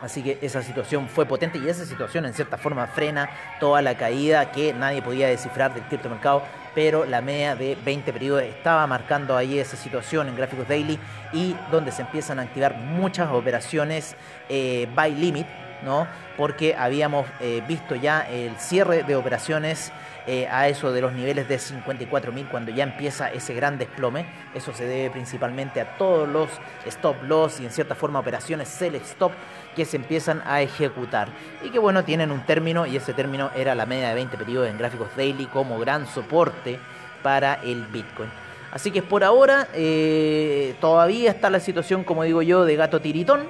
Así 0.02 0.24
que 0.24 0.40
esa 0.42 0.64
situación 0.64 1.08
fue 1.08 1.26
potente 1.26 1.60
y 1.60 1.70
esa 1.70 1.86
situación 1.86 2.26
en 2.26 2.34
cierta 2.34 2.58
forma 2.58 2.88
frena 2.88 3.30
toda 3.60 3.82
la 3.82 3.96
caída 3.96 4.52
que 4.52 4.74
nadie 4.74 5.02
podía 5.02 5.28
descifrar 5.28 5.74
del 5.74 5.84
criptomercado, 5.84 6.42
pero 6.74 7.06
la 7.06 7.22
media 7.22 7.56
de 7.56 7.78
20 7.86 8.12
periodos 8.12 8.44
estaba 8.44 8.88
marcando 8.88 9.38
ahí 9.38 9.60
esa 9.60 9.78
situación 9.78 10.28
en 10.28 10.36
gráficos 10.36 10.68
daily 10.68 10.98
y 11.34 11.56
donde 11.70 11.92
se 11.92 12.02
empiezan 12.02 12.40
a 12.40 12.44
activar 12.44 12.78
muchas 12.78 13.30
operaciones 13.32 14.16
eh, 14.50 14.88
by 14.96 15.14
limit, 15.14 15.46
¿no? 15.84 16.08
Porque 16.38 16.76
habíamos 16.76 17.28
eh, 17.40 17.64
visto 17.68 17.96
ya 17.96 18.22
el 18.22 18.58
cierre 18.58 19.04
de 19.04 19.16
operaciones 19.16 19.92
eh, 20.28 20.48
a 20.52 20.68
eso 20.68 20.92
de 20.92 21.02
los 21.02 21.14
niveles 21.14 21.48
de 21.48 21.58
54.000 21.58 22.48
cuando 22.50 22.72
ya 22.72 22.84
empieza 22.84 23.32
ese 23.32 23.56
gran 23.56 23.80
desplome. 23.80 24.26
Eso 24.54 24.72
se 24.72 24.86
debe 24.86 25.10
principalmente 25.10 25.82
a 25.82 25.98
todos 25.98 26.30
los 26.30 26.50
stop 26.86 27.24
loss 27.24 27.60
y 27.60 27.66
en 27.66 27.72
cierta 27.72 27.96
forma 27.96 28.20
operaciones 28.20 28.68
sell 28.68 28.94
stop 28.96 29.32
que 29.76 29.86
se 29.86 29.98
empiezan 29.98 30.44
a 30.46 30.62
ejecutar 30.62 31.30
y 31.64 31.70
que 31.70 31.80
bueno 31.80 32.04
tienen 32.04 32.32
un 32.32 32.46
término 32.46 32.86
y 32.86 32.98
ese 32.98 33.14
término 33.14 33.50
era 33.56 33.74
la 33.74 33.86
media 33.86 34.10
de 34.10 34.16
20 34.16 34.38
periodos 34.38 34.70
en 34.70 34.78
gráficos 34.78 35.08
daily 35.16 35.46
como 35.48 35.80
gran 35.80 36.06
soporte 36.06 36.78
para 37.24 37.56
el 37.64 37.86
Bitcoin. 37.88 38.30
Así 38.72 38.92
que 38.92 39.02
por 39.02 39.24
ahora 39.24 39.68
eh, 39.74 40.76
todavía 40.80 41.32
está 41.32 41.50
la 41.50 41.60
situación, 41.60 42.04
como 42.04 42.24
digo 42.24 42.42
yo, 42.42 42.64
de 42.64 42.76
gato 42.76 43.02
tiritón 43.02 43.42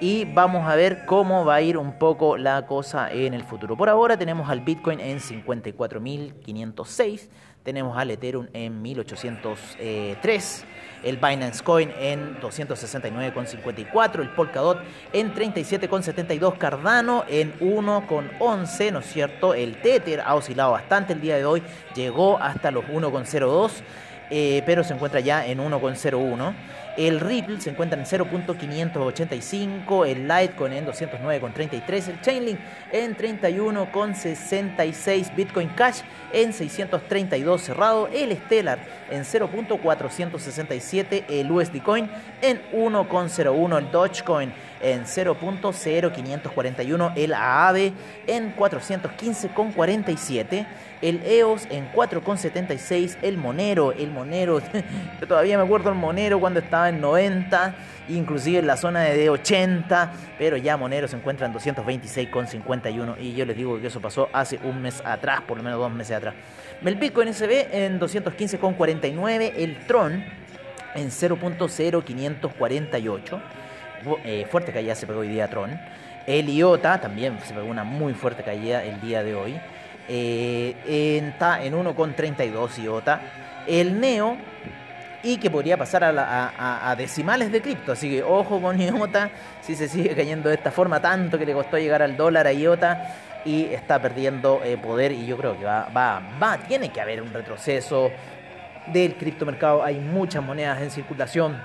y 0.00 0.24
vamos 0.24 0.66
a 0.66 0.74
ver 0.76 1.04
cómo 1.04 1.44
va 1.44 1.56
a 1.56 1.60
ir 1.60 1.76
un 1.76 1.98
poco 1.98 2.38
la 2.38 2.66
cosa 2.66 3.12
en 3.12 3.34
el 3.34 3.44
futuro. 3.44 3.76
Por 3.76 3.90
ahora 3.90 4.16
tenemos 4.16 4.48
al 4.48 4.60
Bitcoin 4.60 4.98
en 4.98 5.20
54.506, 5.20 7.28
tenemos 7.62 7.98
al 7.98 8.10
Ethereum 8.10 8.46
en 8.54 8.80
1803, 8.80 10.64
el 11.02 11.18
Binance 11.18 11.62
Coin 11.62 11.92
en 11.98 12.40
269,54, 12.40 14.20
el 14.20 14.30
Polkadot 14.30 14.80
en 15.12 15.34
37,72, 15.34 16.56
Cardano 16.56 17.24
en 17.28 17.52
1,11, 17.60 18.92
¿no 18.92 19.00
es 19.00 19.06
cierto? 19.06 19.52
El 19.52 19.82
Tether 19.82 20.22
ha 20.22 20.34
oscilado 20.34 20.72
bastante 20.72 21.12
el 21.12 21.20
día 21.20 21.36
de 21.36 21.44
hoy, 21.44 21.62
llegó 21.94 22.38
hasta 22.38 22.70
los 22.70 22.86
1,02, 22.86 23.70
eh, 24.30 24.62
pero 24.64 24.82
se 24.82 24.94
encuentra 24.94 25.20
ya 25.20 25.46
en 25.46 25.58
1,01. 25.58 26.54
El 27.00 27.18
Ripple 27.18 27.60
se 27.62 27.70
encuentra 27.70 27.98
en 27.98 28.04
0.585, 28.04 30.06
el 30.06 30.28
Litecoin 30.28 30.74
en 30.74 30.86
209.33, 30.86 32.08
el 32.08 32.20
Chainlink 32.20 32.60
en 32.92 33.16
31.66, 33.16 35.34
Bitcoin 35.34 35.70
Cash 35.70 36.02
en 36.30 36.52
632 36.52 37.62
cerrado, 37.62 38.06
el 38.12 38.36
Stellar 38.36 38.78
en 39.10 39.22
0.467, 39.22 41.24
el 41.30 41.50
USD 41.50 41.82
Coin 41.82 42.10
en 42.42 42.60
1.01, 42.70 43.78
el 43.78 43.90
Dogecoin 43.90 44.52
en 44.80 45.04
0.0541, 45.04 47.12
el 47.16 47.34
AAVE 47.34 47.92
en 48.26 48.56
415.47, 48.56 50.66
el 51.02 51.22
EOS 51.24 51.68
en 51.70 51.92
4.76, 51.92 53.18
el 53.22 53.38
Monero, 53.38 53.92
el 53.92 54.10
Monero, 54.10 54.60
yo 55.20 55.28
todavía 55.28 55.56
me 55.58 55.64
acuerdo 55.64 55.90
el 55.90 55.96
Monero 55.96 56.40
cuando 56.40 56.60
estaba 56.60 56.88
en 56.88 57.00
90, 57.00 57.74
inclusive 58.08 58.58
en 58.58 58.66
la 58.66 58.76
zona 58.76 59.02
de 59.02 59.30
80, 59.30 60.12
pero 60.38 60.56
ya 60.56 60.76
Monero 60.76 61.06
se 61.08 61.16
encuentra 61.16 61.46
en 61.46 61.54
226,51 61.54 63.16
y 63.20 63.34
yo 63.34 63.44
les 63.44 63.56
digo 63.56 63.80
que 63.80 63.88
eso 63.88 64.00
pasó 64.00 64.28
hace 64.32 64.58
un 64.64 64.82
mes 64.82 65.02
atrás, 65.04 65.42
por 65.42 65.56
lo 65.56 65.62
menos 65.62 65.78
dos 65.78 65.92
meses 65.92 66.16
atrás. 66.16 66.34
El 66.84 66.96
Bitcoin 66.96 67.32
SB 67.32 67.68
en 67.72 68.00
215,49, 68.00 69.52
el 69.56 69.78
Tron 69.86 70.24
en 70.94 71.10
0.0548 71.10 73.40
eh, 74.24 74.46
fuerte 74.50 74.72
caída 74.72 74.94
se 74.94 75.06
pegó 75.06 75.20
hoy 75.20 75.28
día 75.28 75.48
Tron. 75.48 75.78
El 76.26 76.48
IOTA 76.48 77.00
también 77.00 77.38
se 77.44 77.54
pegó 77.54 77.66
una 77.66 77.84
muy 77.84 78.14
fuerte 78.14 78.42
caída 78.42 78.84
el 78.84 79.00
día 79.00 79.22
de 79.22 79.34
hoy. 79.34 79.60
Eh, 80.08 81.20
está 81.24 81.62
en 81.64 81.74
1,32 81.74 82.78
IOTA. 82.78 83.20
El 83.66 84.00
NEO 84.00 84.36
y 85.22 85.36
que 85.36 85.50
podría 85.50 85.76
pasar 85.76 86.04
a, 86.04 86.94
decimales 86.96 87.52
de 87.52 87.60
cripto. 87.60 87.92
Así 87.92 88.10
que 88.10 88.22
ojo 88.22 88.60
con 88.60 88.80
IOTA 88.80 89.30
si 89.60 89.74
se 89.74 89.88
sigue 89.88 90.14
cayendo 90.14 90.48
de 90.48 90.54
esta 90.56 90.70
forma, 90.70 91.00
tanto 91.00 91.38
que 91.38 91.46
le 91.46 91.52
costó 91.52 91.78
llegar 91.78 92.02
al 92.02 92.16
dólar 92.16 92.46
a 92.46 92.52
IOTA 92.52 93.14
y 93.44 93.64
está 93.66 94.00
perdiendo 94.00 94.60
eh, 94.64 94.76
poder. 94.76 95.12
Y 95.12 95.26
yo 95.26 95.36
creo 95.36 95.58
que 95.58 95.64
va, 95.64 95.88
va, 95.94 96.22
va, 96.42 96.58
tiene 96.58 96.90
que 96.90 97.00
haber 97.00 97.22
un 97.22 97.32
retroceso 97.32 98.10
del 98.86 99.14
criptomercado. 99.16 99.82
Hay 99.82 99.98
muchas 99.98 100.42
monedas 100.42 100.80
en 100.80 100.90
circulación 100.90 101.56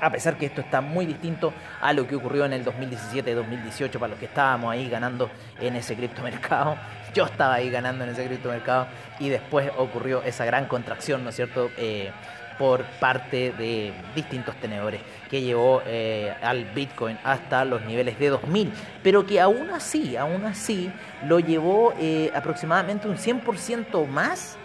a 0.00 0.10
pesar 0.10 0.36
que 0.36 0.46
esto 0.46 0.60
está 0.60 0.80
muy 0.80 1.06
distinto 1.06 1.52
a 1.80 1.92
lo 1.92 2.06
que 2.06 2.16
ocurrió 2.16 2.44
en 2.44 2.52
el 2.52 2.64
2017-2018 2.64 3.90
para 3.92 4.08
los 4.08 4.18
que 4.18 4.26
estábamos 4.26 4.72
ahí 4.72 4.88
ganando 4.88 5.30
en 5.60 5.76
ese 5.76 5.96
criptomercado. 5.96 6.76
Yo 7.14 7.24
estaba 7.24 7.54
ahí 7.54 7.70
ganando 7.70 8.04
en 8.04 8.10
ese 8.10 8.26
criptomercado 8.26 8.88
y 9.20 9.28
después 9.28 9.70
ocurrió 9.76 10.22
esa 10.22 10.44
gran 10.44 10.66
contracción, 10.66 11.22
¿no 11.22 11.30
es 11.30 11.36
cierto? 11.36 11.70
Eh, 11.76 12.10
por 12.58 12.84
parte 13.00 13.52
de 13.52 13.92
distintos 14.14 14.54
tenedores 14.56 15.00
que 15.30 15.42
llevó 15.42 15.82
eh, 15.86 16.32
al 16.42 16.64
Bitcoin 16.66 17.18
hasta 17.24 17.64
los 17.64 17.82
niveles 17.82 18.18
de 18.18 18.28
2000, 18.28 18.72
pero 19.02 19.26
que 19.26 19.40
aún 19.40 19.70
así, 19.70 20.16
aún 20.16 20.44
así 20.44 20.90
lo 21.26 21.40
llevó 21.40 21.94
eh, 21.98 22.30
aproximadamente 22.34 23.08
un 23.08 23.16
100% 23.16 24.06
más 24.06 24.56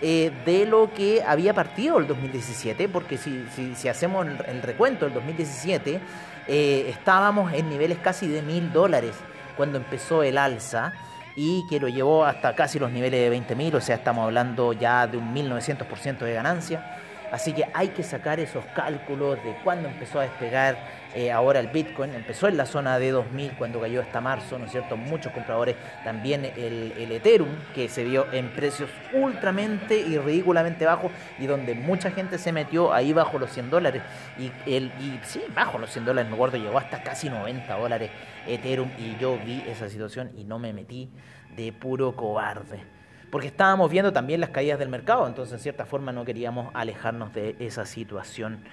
eh, 0.00 0.30
de 0.44 0.64
lo 0.64 0.92
que 0.94 1.22
había 1.26 1.54
partido 1.54 1.98
el 1.98 2.06
2017, 2.06 2.88
porque 2.88 3.18
si, 3.18 3.44
si, 3.74 3.88
hacemos 3.88 4.26
el, 4.46 4.62
recuento 4.62 5.04
del 5.04 5.14
2017, 5.14 6.00
eh, 6.46 6.86
estábamos 6.88 7.52
en 7.52 7.68
niveles 7.68 7.98
casi 7.98 8.28
de 8.28 8.42
mil 8.42 8.72
dólares 8.72 9.14
cuando 9.56 9.76
empezó 9.78 10.22
el 10.22 10.38
alza 10.38 10.92
y 11.34 11.66
que 11.68 11.80
lo 11.80 11.88
llevó 11.88 12.24
hasta 12.24 12.54
casi 12.54 12.78
los 12.78 12.92
niveles 12.92 13.20
de 13.20 13.28
20 13.28 13.54
mil, 13.56 13.74
o 13.74 13.80
sea, 13.80 13.96
estamos 13.96 14.24
hablando 14.24 14.72
ya 14.72 15.06
de 15.06 15.18
un 15.18 15.34
1900% 15.34 16.18
de 16.18 16.32
ganancia. 16.32 16.96
Así 17.32 17.52
que 17.52 17.64
hay 17.74 17.88
que 17.88 18.02
sacar 18.02 18.40
esos 18.40 18.64
cálculos 18.66 19.42
de 19.44 19.56
cuándo 19.62 19.88
empezó 19.88 20.20
a 20.20 20.22
despegar 20.22 20.78
eh, 21.14 21.30
ahora 21.30 21.60
el 21.60 21.68
Bitcoin. 21.68 22.14
Empezó 22.14 22.48
en 22.48 22.56
la 22.56 22.66
zona 22.66 22.98
de 22.98 23.10
2000 23.10 23.52
cuando 23.52 23.80
cayó 23.80 24.00
hasta 24.00 24.20
marzo, 24.20 24.58
¿no 24.58 24.66
es 24.66 24.72
cierto? 24.72 24.96
Muchos 24.96 25.32
compradores. 25.32 25.76
También 26.04 26.44
el, 26.44 27.10
Ethereum, 27.10 27.48
que 27.74 27.88
se 27.88 28.04
vio 28.04 28.30
en 28.32 28.50
precios 28.50 28.90
ultramente 29.12 29.98
y 29.98 30.18
ridículamente 30.18 30.84
bajos 30.84 31.10
y 31.38 31.46
donde 31.46 31.74
mucha 31.74 32.10
gente 32.10 32.38
se 32.38 32.52
metió 32.52 32.92
ahí 32.92 33.12
bajo 33.12 33.38
los 33.38 33.50
100 33.50 33.70
dólares. 33.70 34.02
Y, 34.38 34.52
el, 34.66 34.92
y 35.00 35.18
sí, 35.24 35.42
bajo 35.54 35.78
los 35.78 35.90
100 35.90 36.04
dólares, 36.04 36.28
me 36.28 36.34
acuerdo, 36.34 36.58
llegó 36.58 36.78
hasta 36.78 37.02
casi 37.02 37.28
90 37.28 37.76
dólares 37.76 38.10
Ethereum 38.46 38.90
y 38.98 39.16
yo 39.18 39.38
vi 39.44 39.64
esa 39.66 39.88
situación 39.88 40.30
y 40.36 40.44
no 40.44 40.58
me 40.58 40.72
metí 40.72 41.10
de 41.56 41.72
puro 41.72 42.14
cobarde 42.14 42.98
porque 43.30 43.48
estábamos 43.48 43.90
viendo 43.90 44.12
también 44.12 44.40
las 44.40 44.50
caídas 44.50 44.78
del 44.78 44.88
mercado, 44.88 45.26
entonces 45.26 45.54
en 45.54 45.60
cierta 45.60 45.84
forma 45.84 46.12
no 46.12 46.24
queríamos 46.24 46.70
alejarnos 46.74 47.32
de 47.34 47.56
esa 47.58 47.84
situación. 47.84 48.64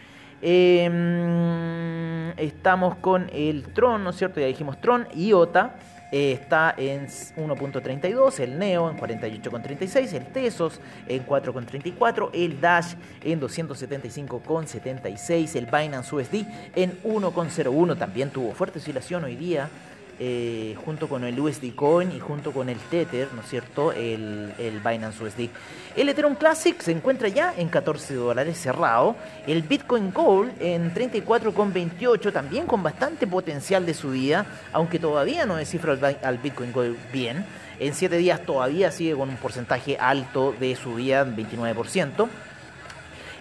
Em, 0.42 2.32
estamos 2.38 2.96
con 2.98 3.30
el 3.34 3.64
Tron, 3.74 4.04
¿no 4.04 4.10
es 4.10 4.18
cierto? 4.18 4.40
Ya 4.40 4.48
dijimos 4.48 4.82
Tron, 4.82 5.08
IOTA 5.16 5.76
eh, 6.12 6.34
está 6.34 6.76
en 6.78 7.08
1.32, 7.08 8.40
el 8.40 8.60
Neo 8.60 8.90
en 8.90 8.98
48.36, 8.98 10.14
el 10.14 10.26
Tesos 10.28 10.80
en 11.08 11.26
4.34, 11.26 12.30
el 12.34 12.62
Dash 12.62 12.94
en 13.24 13.42
275.76, 13.42 15.56
el 15.56 15.66
Binance 15.66 16.16
USD 16.16 16.46
en 16.76 17.02
1.01, 17.04 17.98
también 17.98 18.30
tuvo 18.30 18.52
fuerte 18.54 18.78
oscilación 18.80 19.24
hoy 19.24 19.36
día 19.36 19.70
eh, 20.20 20.76
junto 20.86 21.10
con 21.10 21.26
el 21.26 21.38
USD 21.38 21.76
Coin 21.76 22.12
y 22.12 22.20
junto 22.20 22.52
con 22.52 22.70
el 22.70 22.78
Tether, 22.78 23.28
¿no 23.34 23.42
es 23.42 23.50
cierto? 23.50 23.92
El, 23.92 24.54
el, 24.58 24.80
Binance 24.80 25.24
USD. 25.24 25.50
El 25.96 26.08
Ethereum 26.08 26.36
Classic 26.36 26.80
se 26.82 26.92
encuentra 26.92 27.28
ya 27.28 27.54
en 27.58 27.68
14 27.68 28.14
dólares 28.14 28.58
cerrado. 28.58 29.16
El 29.46 29.64
Bitcoin 29.64 30.14
Gold 30.14 30.54
en 30.62 30.94
34,28, 30.94 32.32
también 32.32 32.66
con 32.66 32.82
bastante 32.82 33.28
potencial 33.28 33.86
de 33.86 33.94
subida, 33.94 34.46
aunque 34.72 35.00
todavía 35.00 35.46
no 35.46 35.58
descifro 35.58 35.98
al, 36.22 36.38
Bitcoin 36.38 36.72
Gold 36.72 36.98
bien. 37.12 37.46
En 37.80 37.94
7 37.94 38.16
días 38.18 38.42
todavía 38.46 38.92
sigue 38.92 39.16
con 39.16 39.28
un 39.28 39.36
porcentaje 39.36 39.98
alto 40.00 40.56
de 40.58 40.78
subida, 40.78 41.26
29%. 41.26 42.30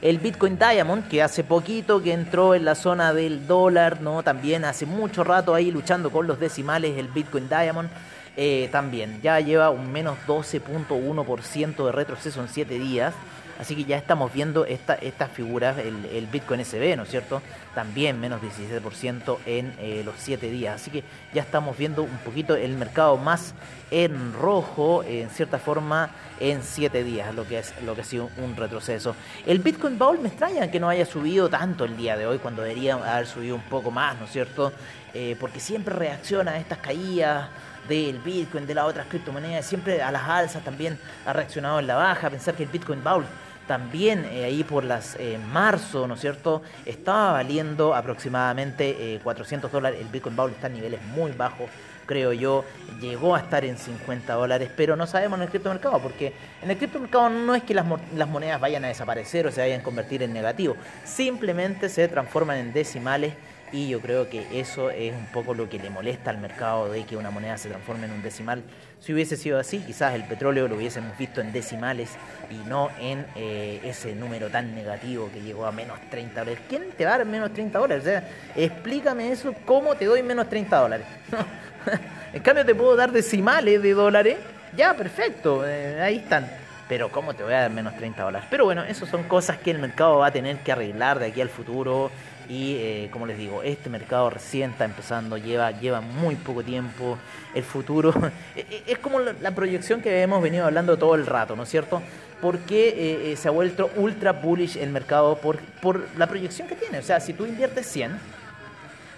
El 0.02 0.18
Bitcoin 0.18 0.58
Diamond, 0.58 1.08
que 1.08 1.22
hace 1.22 1.44
poquito 1.44 2.02
que 2.02 2.12
entró 2.12 2.54
en 2.54 2.64
la 2.64 2.74
zona 2.74 3.14
del 3.14 3.46
dólar, 3.46 4.00
¿no? 4.00 4.22
También 4.22 4.64
hace 4.64 4.86
mucho 4.86 5.24
rato 5.24 5.54
ahí 5.54 5.70
luchando 5.70 6.10
con 6.10 6.26
los 6.26 6.38
decimales, 6.38 6.98
el 6.98 7.08
Bitcoin 7.08 7.48
Diamond. 7.48 7.88
Eh, 8.36 8.68
también 8.72 9.20
ya 9.22 9.38
lleva 9.38 9.70
un 9.70 9.92
menos 9.92 10.18
12.1% 10.26 11.86
de 11.86 11.92
retroceso 11.92 12.40
en 12.40 12.48
7 12.48 12.78
días. 12.78 13.14
Así 13.58 13.76
que 13.76 13.84
ya 13.84 13.96
estamos 13.96 14.32
viendo 14.32 14.64
esta, 14.66 14.94
estas 14.94 15.30
figuras, 15.30 15.76
el, 15.78 16.26
Bitcoin 16.26 16.64
SB, 16.64 16.96
¿no 16.96 17.04
es 17.04 17.10
cierto? 17.10 17.40
También 17.74 18.18
menos 18.18 18.40
17% 18.42 19.38
en 19.46 19.74
eh, 19.78 20.02
los 20.04 20.16
7 20.18 20.50
días. 20.50 20.74
Así 20.74 20.90
que 20.90 21.04
ya 21.32 21.42
estamos 21.42 21.78
viendo 21.78 22.02
un 22.02 22.18
poquito 22.18 22.56
el 22.56 22.72
mercado 22.74 23.16
más 23.16 23.54
en 23.90 24.32
rojo, 24.32 25.04
en 25.04 25.30
cierta 25.30 25.58
forma, 25.58 26.10
en 26.40 26.62
7 26.62 27.04
días, 27.04 27.32
lo 27.34 27.46
que, 27.46 27.60
es, 27.60 27.74
lo 27.82 27.94
que 27.94 28.00
ha 28.00 28.04
sido 28.04 28.28
un 28.38 28.56
retroceso. 28.56 29.14
El 29.46 29.60
Bitcoin 29.60 29.98
Bowl 29.98 30.18
me 30.18 30.28
extraña 30.28 30.70
que 30.70 30.80
no 30.80 30.88
haya 30.88 31.06
subido 31.06 31.48
tanto 31.48 31.84
el 31.84 31.96
día 31.96 32.16
de 32.16 32.26
hoy, 32.26 32.38
cuando 32.38 32.62
debería 32.62 32.94
haber 32.94 33.26
subido 33.26 33.54
un 33.54 33.62
poco 33.62 33.92
más, 33.92 34.18
¿no 34.18 34.24
es 34.24 34.32
cierto? 34.32 34.72
Eh, 35.12 35.36
porque 35.38 35.60
siempre 35.60 35.94
reacciona 35.94 36.52
a 36.52 36.58
estas 36.58 36.78
caídas 36.78 37.48
del 37.88 38.18
Bitcoin, 38.18 38.66
de 38.66 38.74
las 38.74 38.86
otras 38.86 39.06
criptomonedas, 39.06 39.64
siempre 39.64 40.02
a 40.02 40.10
las 40.10 40.22
alzas 40.28 40.64
también 40.64 40.98
ha 41.24 41.32
reaccionado 41.32 41.78
en 41.78 41.86
la 41.86 41.94
baja, 41.94 42.30
pensar 42.30 42.54
que 42.54 42.64
el 42.64 42.68
Bitcoin 42.68 43.04
Bowl 43.04 43.24
también 43.66 44.24
eh, 44.30 44.44
ahí 44.44 44.64
por 44.64 44.84
las 44.84 45.16
eh, 45.18 45.38
marzo, 45.52 46.06
¿no 46.06 46.14
es 46.14 46.20
cierto? 46.20 46.62
Estaba 46.84 47.32
valiendo 47.32 47.94
aproximadamente 47.94 49.20
400 49.22 49.68
eh, 49.68 49.72
dólares. 49.72 50.00
El 50.00 50.08
Bitcoin 50.08 50.36
Bowl 50.36 50.50
está 50.50 50.66
a 50.66 50.70
niveles 50.70 51.00
muy 51.02 51.32
bajos, 51.32 51.68
creo 52.06 52.32
yo. 52.32 52.64
Llegó 53.00 53.34
a 53.34 53.40
estar 53.40 53.64
en 53.64 53.78
50 53.78 54.34
dólares, 54.34 54.70
pero 54.76 54.96
no 54.96 55.06
sabemos 55.06 55.38
en 55.38 55.44
el 55.44 55.48
criptomercado, 55.48 55.98
porque 56.00 56.32
en 56.62 56.70
el 56.70 56.76
criptomercado 56.76 57.30
no 57.30 57.54
es 57.54 57.62
que 57.62 57.74
las 57.74 58.28
monedas 58.28 58.60
vayan 58.60 58.84
a 58.84 58.88
desaparecer 58.88 59.46
o 59.46 59.52
se 59.52 59.60
vayan 59.60 59.80
a 59.80 59.84
convertir 59.84 60.22
en 60.22 60.32
negativo. 60.32 60.76
Simplemente 61.04 61.88
se 61.88 62.06
transforman 62.08 62.58
en 62.58 62.72
decimales 62.72 63.34
y 63.74 63.88
yo 63.88 64.00
creo 64.00 64.30
que 64.30 64.46
eso 64.60 64.90
es 64.90 65.12
un 65.12 65.26
poco 65.26 65.52
lo 65.52 65.68
que 65.68 65.80
le 65.80 65.90
molesta 65.90 66.30
al 66.30 66.38
mercado 66.38 66.92
de 66.92 67.04
que 67.04 67.16
una 67.16 67.32
moneda 67.32 67.58
se 67.58 67.68
transforme 67.68 68.06
en 68.06 68.12
un 68.12 68.22
decimal. 68.22 68.62
Si 69.00 69.12
hubiese 69.12 69.36
sido 69.36 69.58
así, 69.58 69.80
quizás 69.80 70.14
el 70.14 70.22
petróleo 70.22 70.68
lo 70.68 70.76
hubiésemos 70.76 71.18
visto 71.18 71.40
en 71.40 71.52
decimales 71.52 72.10
y 72.52 72.68
no 72.68 72.90
en 73.00 73.26
eh, 73.34 73.80
ese 73.82 74.14
número 74.14 74.48
tan 74.48 74.76
negativo 74.76 75.28
que 75.34 75.40
llegó 75.40 75.66
a 75.66 75.72
menos 75.72 75.98
30 76.08 76.40
dólares. 76.40 76.62
¿Quién 76.68 76.84
te 76.96 77.04
va 77.04 77.14
a 77.14 77.18
dar 77.18 77.26
menos 77.26 77.52
30 77.52 77.76
dólares? 77.76 78.04
O 78.04 78.06
sea, 78.06 78.28
explícame 78.54 79.32
eso, 79.32 79.52
¿cómo 79.66 79.96
te 79.96 80.04
doy 80.04 80.22
menos 80.22 80.48
30 80.48 80.76
dólares? 80.76 81.06
en 82.32 82.42
cambio 82.44 82.64
te 82.64 82.76
puedo 82.76 82.94
dar 82.94 83.10
decimales 83.10 83.82
de 83.82 83.92
dólares. 83.92 84.36
Ya, 84.76 84.94
perfecto, 84.94 85.66
eh, 85.66 86.00
ahí 86.00 86.18
están 86.18 86.48
pero 86.88 87.10
¿cómo 87.10 87.34
te 87.34 87.42
voy 87.42 87.54
a 87.54 87.62
dar 87.62 87.70
menos 87.70 87.96
30 87.96 88.22
dólares? 88.22 88.46
Pero 88.50 88.64
bueno, 88.66 88.84
eso 88.84 89.06
son 89.06 89.24
cosas 89.24 89.58
que 89.58 89.70
el 89.70 89.78
mercado 89.78 90.18
va 90.18 90.28
a 90.28 90.30
tener 90.30 90.58
que 90.58 90.72
arreglar 90.72 91.18
de 91.18 91.26
aquí 91.26 91.40
al 91.40 91.48
futuro. 91.48 92.10
Y 92.48 92.76
eh, 92.76 93.08
como 93.10 93.26
les 93.26 93.38
digo, 93.38 93.62
este 93.62 93.88
mercado 93.88 94.28
recién 94.28 94.72
está 94.72 94.84
empezando, 94.84 95.38
lleva, 95.38 95.70
lleva 95.70 96.00
muy 96.00 96.34
poco 96.36 96.62
tiempo. 96.62 97.18
El 97.54 97.62
futuro 97.62 98.12
e, 98.56 98.60
e, 98.60 98.92
es 98.92 98.98
como 98.98 99.20
la, 99.20 99.50
proyección 99.52 100.02
que 100.02 100.22
hemos 100.22 100.42
venido 100.42 100.66
hablando 100.66 100.98
todo 100.98 101.14
el 101.14 101.26
rato, 101.26 101.56
¿no 101.56 101.62
es 101.62 101.68
cierto? 101.70 102.02
Porque 102.40 102.88
eh, 102.88 103.32
eh, 103.32 103.36
se 103.36 103.48
ha 103.48 103.50
vuelto 103.50 103.90
ultra 103.96 104.32
bullish 104.32 104.76
el 104.76 104.90
mercado 104.90 105.36
por, 105.38 105.58
por 105.80 106.06
la 106.18 106.26
proyección 106.26 106.68
que 106.68 106.74
tiene. 106.74 106.98
O 106.98 107.02
sea, 107.02 107.18
si 107.20 107.32
tú 107.32 107.46
inviertes 107.46 107.86
100, 107.86 108.18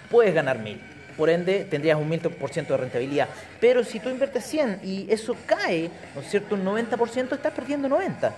puedes 0.09 0.33
ganar 0.33 0.59
1000. 0.59 0.79
Por 1.17 1.29
ende, 1.29 1.65
tendrías 1.65 1.97
un 1.99 2.09
1000% 2.09 2.67
de 2.67 2.77
rentabilidad. 2.77 3.27
Pero 3.59 3.83
si 3.83 3.99
tú 3.99 4.09
inviertes 4.09 4.45
100 4.45 4.81
y 4.83 5.07
eso 5.09 5.35
cae, 5.45 5.89
¿no 6.15 6.21
es 6.21 6.29
cierto? 6.29 6.55
Un 6.55 6.63
90%, 6.63 7.33
estás 7.33 7.53
perdiendo 7.53 7.89
90, 7.89 8.33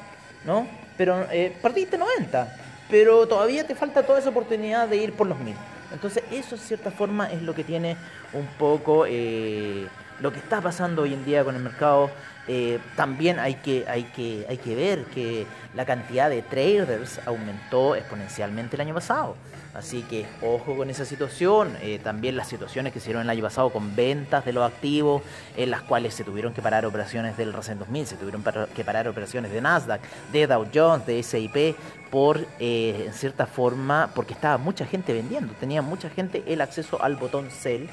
¿no? 0.45 0.65
Pero 0.97 1.27
perdiste 1.61 1.97
90 1.97 2.68
pero 2.89 3.27
todavía 3.27 3.65
te 3.65 3.75
falta 3.75 4.03
toda 4.03 4.19
esa 4.19 4.29
oportunidad 4.29 4.87
de 4.87 4.97
ir 4.97 5.13
por 5.13 5.27
los 5.27 5.39
mil. 5.39 5.55
Entonces 5.91 6.23
eso 6.31 6.55
de 6.55 6.61
cierta 6.61 6.91
forma 6.91 7.31
es 7.31 7.41
lo 7.41 7.53
que 7.55 7.63
tiene 7.63 7.97
un 8.33 8.45
poco 8.57 9.05
eh, 9.07 9.87
lo 10.19 10.31
que 10.31 10.39
está 10.39 10.61
pasando 10.61 11.03
hoy 11.03 11.13
en 11.13 11.25
día 11.25 11.43
con 11.43 11.55
el 11.55 11.61
mercado. 11.61 12.09
Eh, 12.47 12.79
también 12.95 13.37
hay 13.39 13.55
que, 13.55 13.85
hay, 13.87 14.05
que, 14.05 14.45
hay 14.49 14.57
que 14.57 14.75
ver 14.75 15.05
que 15.05 15.45
la 15.75 15.85
cantidad 15.85 16.29
de 16.29 16.41
traders 16.41 17.19
aumentó 17.25 17.95
exponencialmente 17.95 18.75
el 18.75 18.81
año 18.81 18.93
pasado. 18.93 19.35
Así 19.73 20.01
que 20.01 20.25
ojo 20.41 20.75
con 20.75 20.89
esa 20.89 21.05
situación. 21.05 21.77
Eh, 21.81 21.99
también 22.03 22.35
las 22.35 22.47
situaciones 22.47 22.91
que 22.91 22.99
se 22.99 23.07
dieron 23.07 23.23
el 23.23 23.29
año 23.29 23.43
pasado 23.43 23.69
con 23.69 23.95
ventas 23.95 24.43
de 24.45 24.53
los 24.53 24.69
activos, 24.69 25.21
en 25.55 25.69
las 25.69 25.83
cuales 25.83 26.15
se 26.15 26.23
tuvieron 26.23 26.53
que 26.53 26.61
parar 26.61 26.85
operaciones 26.85 27.37
del 27.37 27.53
Russell 27.53 27.77
2000, 27.77 28.07
se 28.07 28.15
tuvieron 28.15 28.43
que 28.75 28.83
parar 28.83 29.07
operaciones 29.07 29.51
de 29.51 29.61
Nasdaq, 29.61 30.01
de 30.31 30.47
Dow 30.47 30.65
Jones, 30.73 31.05
de 31.05 31.21
SIP, 31.21 31.75
por, 32.09 32.39
eh, 32.59 33.03
en 33.05 33.13
cierta 33.13 33.45
forma, 33.45 34.09
porque 34.15 34.33
estaba 34.33 34.57
mucha 34.57 34.85
gente 34.85 35.13
vendiendo, 35.13 35.53
tenía 35.59 35.83
mucha 35.83 36.09
gente 36.09 36.43
el 36.47 36.61
acceso 36.61 37.01
al 37.03 37.15
botón 37.15 37.51
sell 37.51 37.87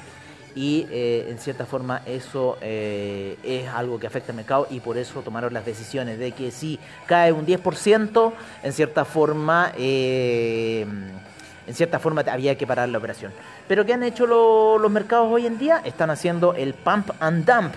y 0.57 0.87
eh, 0.89 1.27
en 1.29 1.37
cierta 1.37 1.67
forma 1.67 2.01
eso 2.07 2.57
eh, 2.61 3.37
es 3.43 3.69
algo 3.69 3.99
que 3.99 4.07
afecta 4.07 4.31
al 4.31 4.37
mercado 4.37 4.65
y 4.71 4.79
por 4.79 4.97
eso 4.97 5.21
tomaron 5.21 5.53
las 5.53 5.63
decisiones 5.63 6.17
de 6.17 6.31
que 6.31 6.49
si 6.49 6.79
cae 7.05 7.31
un 7.31 7.45
10%, 7.45 8.33
en 8.63 8.73
cierta 8.73 9.05
forma... 9.05 9.71
en 9.77 11.13
cierta 11.73 11.99
forma 11.99 12.21
había 12.21 12.57
que 12.57 12.65
parar 12.65 12.89
la 12.89 12.97
operación. 12.97 13.31
Pero 13.67 13.85
¿qué 13.85 13.93
han 13.93 14.01
hecho 14.01 14.25
los 14.25 14.91
mercados 14.91 15.27
hoy 15.31 15.45
en 15.45 15.59
día? 15.59 15.79
Están 15.85 16.09
haciendo 16.09 16.55
el 16.55 16.73
pump 16.73 17.11
and 17.19 17.45
dump 17.45 17.75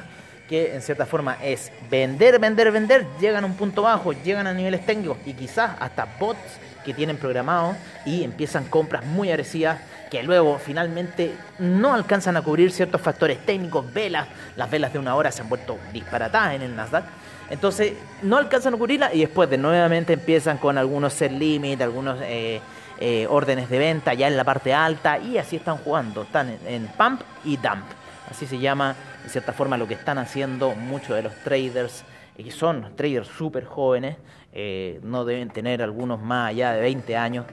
que 0.49 0.75
en 0.75 0.81
cierta 0.81 1.05
forma 1.05 1.37
es 1.43 1.71
vender, 1.91 2.39
vender, 2.39 2.73
vender, 2.73 3.07
llegan 3.21 3.45
a 3.45 3.47
un 3.47 3.55
punto 3.55 3.83
bajo, 3.83 4.13
llegan 4.13 4.47
a 4.47 4.55
niveles 4.55 4.87
técnicos 4.87 5.19
y 5.27 5.35
quizás 5.35 5.73
hasta 5.79 6.09
bots 6.19 6.41
que 6.85 6.95
tienen 6.95 7.19
programados 7.19 7.77
y 8.07 8.25
empiezan 8.25 8.65
compras 8.65 9.05
muy 9.05 9.31
agresivas 9.31 9.79
que 10.11 10.23
luego 10.23 10.59
finalmente 10.59 11.35
no 11.59 11.95
alcanzan 11.95 12.37
a 12.37 12.43
cubrir 12.43 12.73
ciertos 12.73 13.01
factores 13.01 13.39
técnicos, 13.47 13.93
velas, 13.93 14.27
las 14.57 14.71
velas 14.71 14.93
de 14.93 14.99
una 14.99 15.15
hora 15.15 15.31
se 15.31 15.43
han 15.43 15.49
vuelto 15.49 15.79
disparatadas 15.93 16.55
en 16.55 16.63
el 16.63 16.77
Nasdaq. 16.77 17.05
Entonces 17.49 17.95
no 18.23 18.37
alcanzan 18.37 18.75
a 18.75 18.77
cubrirla 18.77 19.15
y 19.15 19.21
después 19.21 19.49
de 19.49 19.59
nuevamente 19.59 20.13
empiezan 20.13 20.59
con 20.59 20.79
algunos 20.79 21.13
set 21.13 21.33
limit, 21.33 21.81
algunos 21.81 22.19
eh, 22.23 22.61
eh, 22.99 23.27
órdenes 23.29 23.71
de 23.71 23.79
venta 23.79 24.15
ya 24.15 24.29
en 24.29 24.37
la 24.37 24.45
parte 24.45 24.75
alta 24.75 25.19
y 25.19 25.39
así 25.39 25.57
están 25.57 25.79
jugando, 25.79 26.23
están 26.23 26.51
en, 26.51 26.61
en 26.67 26.87
pump 26.89 27.23
y 27.45 27.57
dump, 27.57 27.85
así 28.31 28.47
se 28.47 28.59
llama 28.59 28.95
de 29.25 29.31
cierta 29.31 29.53
forma 29.53 29.77
lo 29.77 29.89
que 29.89 29.95
están 29.95 30.19
haciendo 30.19 30.75
muchos 30.75 31.17
de 31.17 31.23
los 31.23 31.35
traders, 31.43 32.05
y 32.37 32.51
son 32.51 32.95
traders 32.97 33.29
súper 33.29 33.65
jóvenes, 33.65 34.17
eh, 34.53 35.01
no 35.03 35.25
deben 35.25 35.51
tener 35.51 35.83
algunos 35.83 36.21
más 36.21 36.51
allá 36.51 36.73
de 36.73 36.81
20 36.81 37.17
años, 37.17 37.47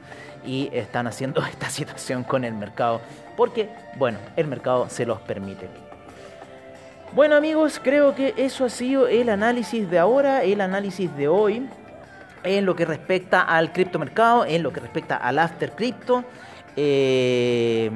y 0.46 0.70
están 0.72 1.08
haciendo 1.08 1.44
esta 1.46 1.70
situación 1.70 2.24
con 2.24 2.44
el 2.44 2.54
mercado, 2.54 3.02
porque, 3.36 3.70
bueno, 3.98 4.18
el 4.36 4.48
mercado 4.48 4.90
se 4.90 5.06
los 5.06 5.20
permite. 5.20 5.68
Bueno 7.13 7.36
amigos, 7.36 7.80
creo 7.82 8.16
que 8.16 8.34
eso 8.38 8.66
ha 8.66 8.70
sido 8.70 9.08
el 9.08 9.30
análisis 9.30 9.90
de 9.90 9.98
ahora, 9.98 10.44
el 10.44 10.60
análisis 10.60 11.16
de 11.16 11.28
hoy, 11.28 11.68
en 12.44 12.66
lo 12.66 12.76
que 12.76 12.86
respecta 12.86 13.42
al 13.42 13.72
criptomercado, 13.72 14.46
en 14.46 14.62
lo 14.62 14.72
que 14.74 14.82
respecta 14.82 15.16
al 15.16 15.40
after 15.40 15.72
crypto. 15.72 16.24
Eh, 16.76 17.90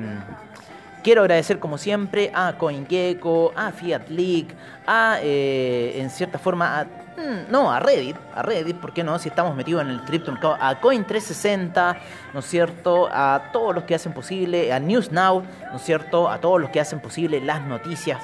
Quiero 1.04 1.22
agradecer 1.22 1.58
como 1.58 1.80
siempre 1.80 2.32
a 2.34 2.54
CoinGecko, 2.60 3.54
a 3.56 3.72
Fiat 3.72 4.08
League, 4.10 4.50
a, 4.86 5.18
eh, 5.22 6.00
en 6.00 6.12
cierta 6.12 6.38
forma, 6.38 6.80
a, 6.80 6.84
mm, 6.84 7.50
no, 7.50 7.72
a 7.72 7.80
Reddit, 7.80 8.16
a 8.36 8.44
Reddit, 8.44 8.76
¿por 8.78 8.94
qué 8.94 9.04
no? 9.04 9.18
Si 9.18 9.30
estamos 9.30 9.56
metidos 9.56 9.82
en 9.82 9.90
el 9.90 10.02
criptomercado, 10.02 10.58
a 10.60 10.80
Coin360, 10.80 11.98
¿no 12.36 12.40
es 12.42 12.46
cierto? 12.46 13.10
A 13.12 13.50
todos 13.52 13.74
los 13.74 13.86
que 13.86 13.96
hacen 13.96 14.14
posible, 14.14 14.72
a 14.72 14.80
NewsNow, 14.80 15.44
¿no 15.72 15.78
es 15.78 15.82
cierto? 15.82 16.30
A 16.30 16.38
todos 16.38 16.62
los 16.62 16.70
que 16.70 16.80
hacen 16.80 17.00
posible 17.00 17.42
las 17.42 17.62
noticias 17.62 18.20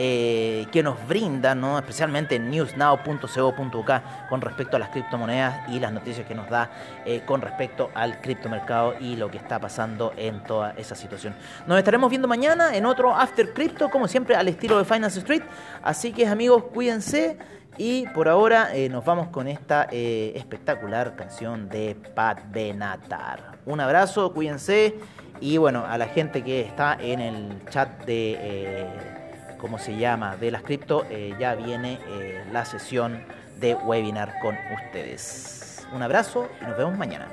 eh, 0.00 0.68
que 0.70 0.80
nos 0.84 1.08
brindan, 1.08 1.60
¿no? 1.60 1.76
especialmente 1.76 2.36
en 2.36 2.48
newsnow.co.uk 2.52 3.90
con 4.28 4.40
respecto 4.40 4.76
a 4.76 4.78
las 4.78 4.90
criptomonedas 4.90 5.68
y 5.68 5.80
las 5.80 5.92
noticias 5.92 6.24
que 6.24 6.36
nos 6.36 6.48
da 6.48 6.70
eh, 7.04 7.22
con 7.26 7.40
respecto 7.40 7.90
al 7.96 8.20
criptomercado 8.20 8.94
y 9.00 9.16
lo 9.16 9.28
que 9.28 9.38
está 9.38 9.58
pasando 9.58 10.12
en 10.16 10.44
toda 10.44 10.70
esa 10.76 10.94
situación. 10.94 11.34
Nos 11.66 11.78
estaremos 11.78 12.10
viendo 12.10 12.28
mañana 12.28 12.76
en 12.76 12.86
otro 12.86 13.12
After 13.12 13.52
Crypto, 13.52 13.90
como 13.90 14.06
siempre 14.06 14.36
al 14.36 14.46
estilo 14.46 14.78
de 14.78 14.84
Finance 14.84 15.18
Street. 15.18 15.42
Así 15.82 16.12
que 16.12 16.28
amigos, 16.28 16.62
cuídense. 16.72 17.36
Y 17.76 18.06
por 18.06 18.28
ahora 18.28 18.76
eh, 18.76 18.88
nos 18.88 19.04
vamos 19.04 19.28
con 19.30 19.48
esta 19.48 19.88
espectacular 19.90 21.16
canción 21.16 21.68
de 21.68 21.96
Pat 22.14 22.38
Benatar. 22.52 23.58
Un 23.66 23.80
abrazo, 23.80 24.32
cuídense. 24.32 24.94
Y 25.40 25.56
bueno, 25.56 25.84
a 25.84 25.98
la 25.98 26.06
gente 26.06 26.44
que 26.44 26.60
está 26.60 26.96
en 27.00 27.18
el 27.18 27.64
chat 27.68 28.04
de 28.04 29.17
¿cómo 29.58 29.78
se 29.78 29.96
llama?, 29.96 30.36
de 30.36 30.50
las 30.50 30.62
cripto, 30.62 31.04
eh, 31.10 31.34
ya 31.38 31.54
viene 31.54 31.98
eh, 32.08 32.44
la 32.52 32.64
sesión 32.64 33.24
de 33.58 33.74
webinar 33.74 34.38
con 34.40 34.56
ustedes. 34.74 35.86
Un 35.92 36.02
abrazo 36.02 36.48
y 36.60 36.64
nos 36.64 36.76
vemos 36.76 36.96
mañana. 36.96 37.28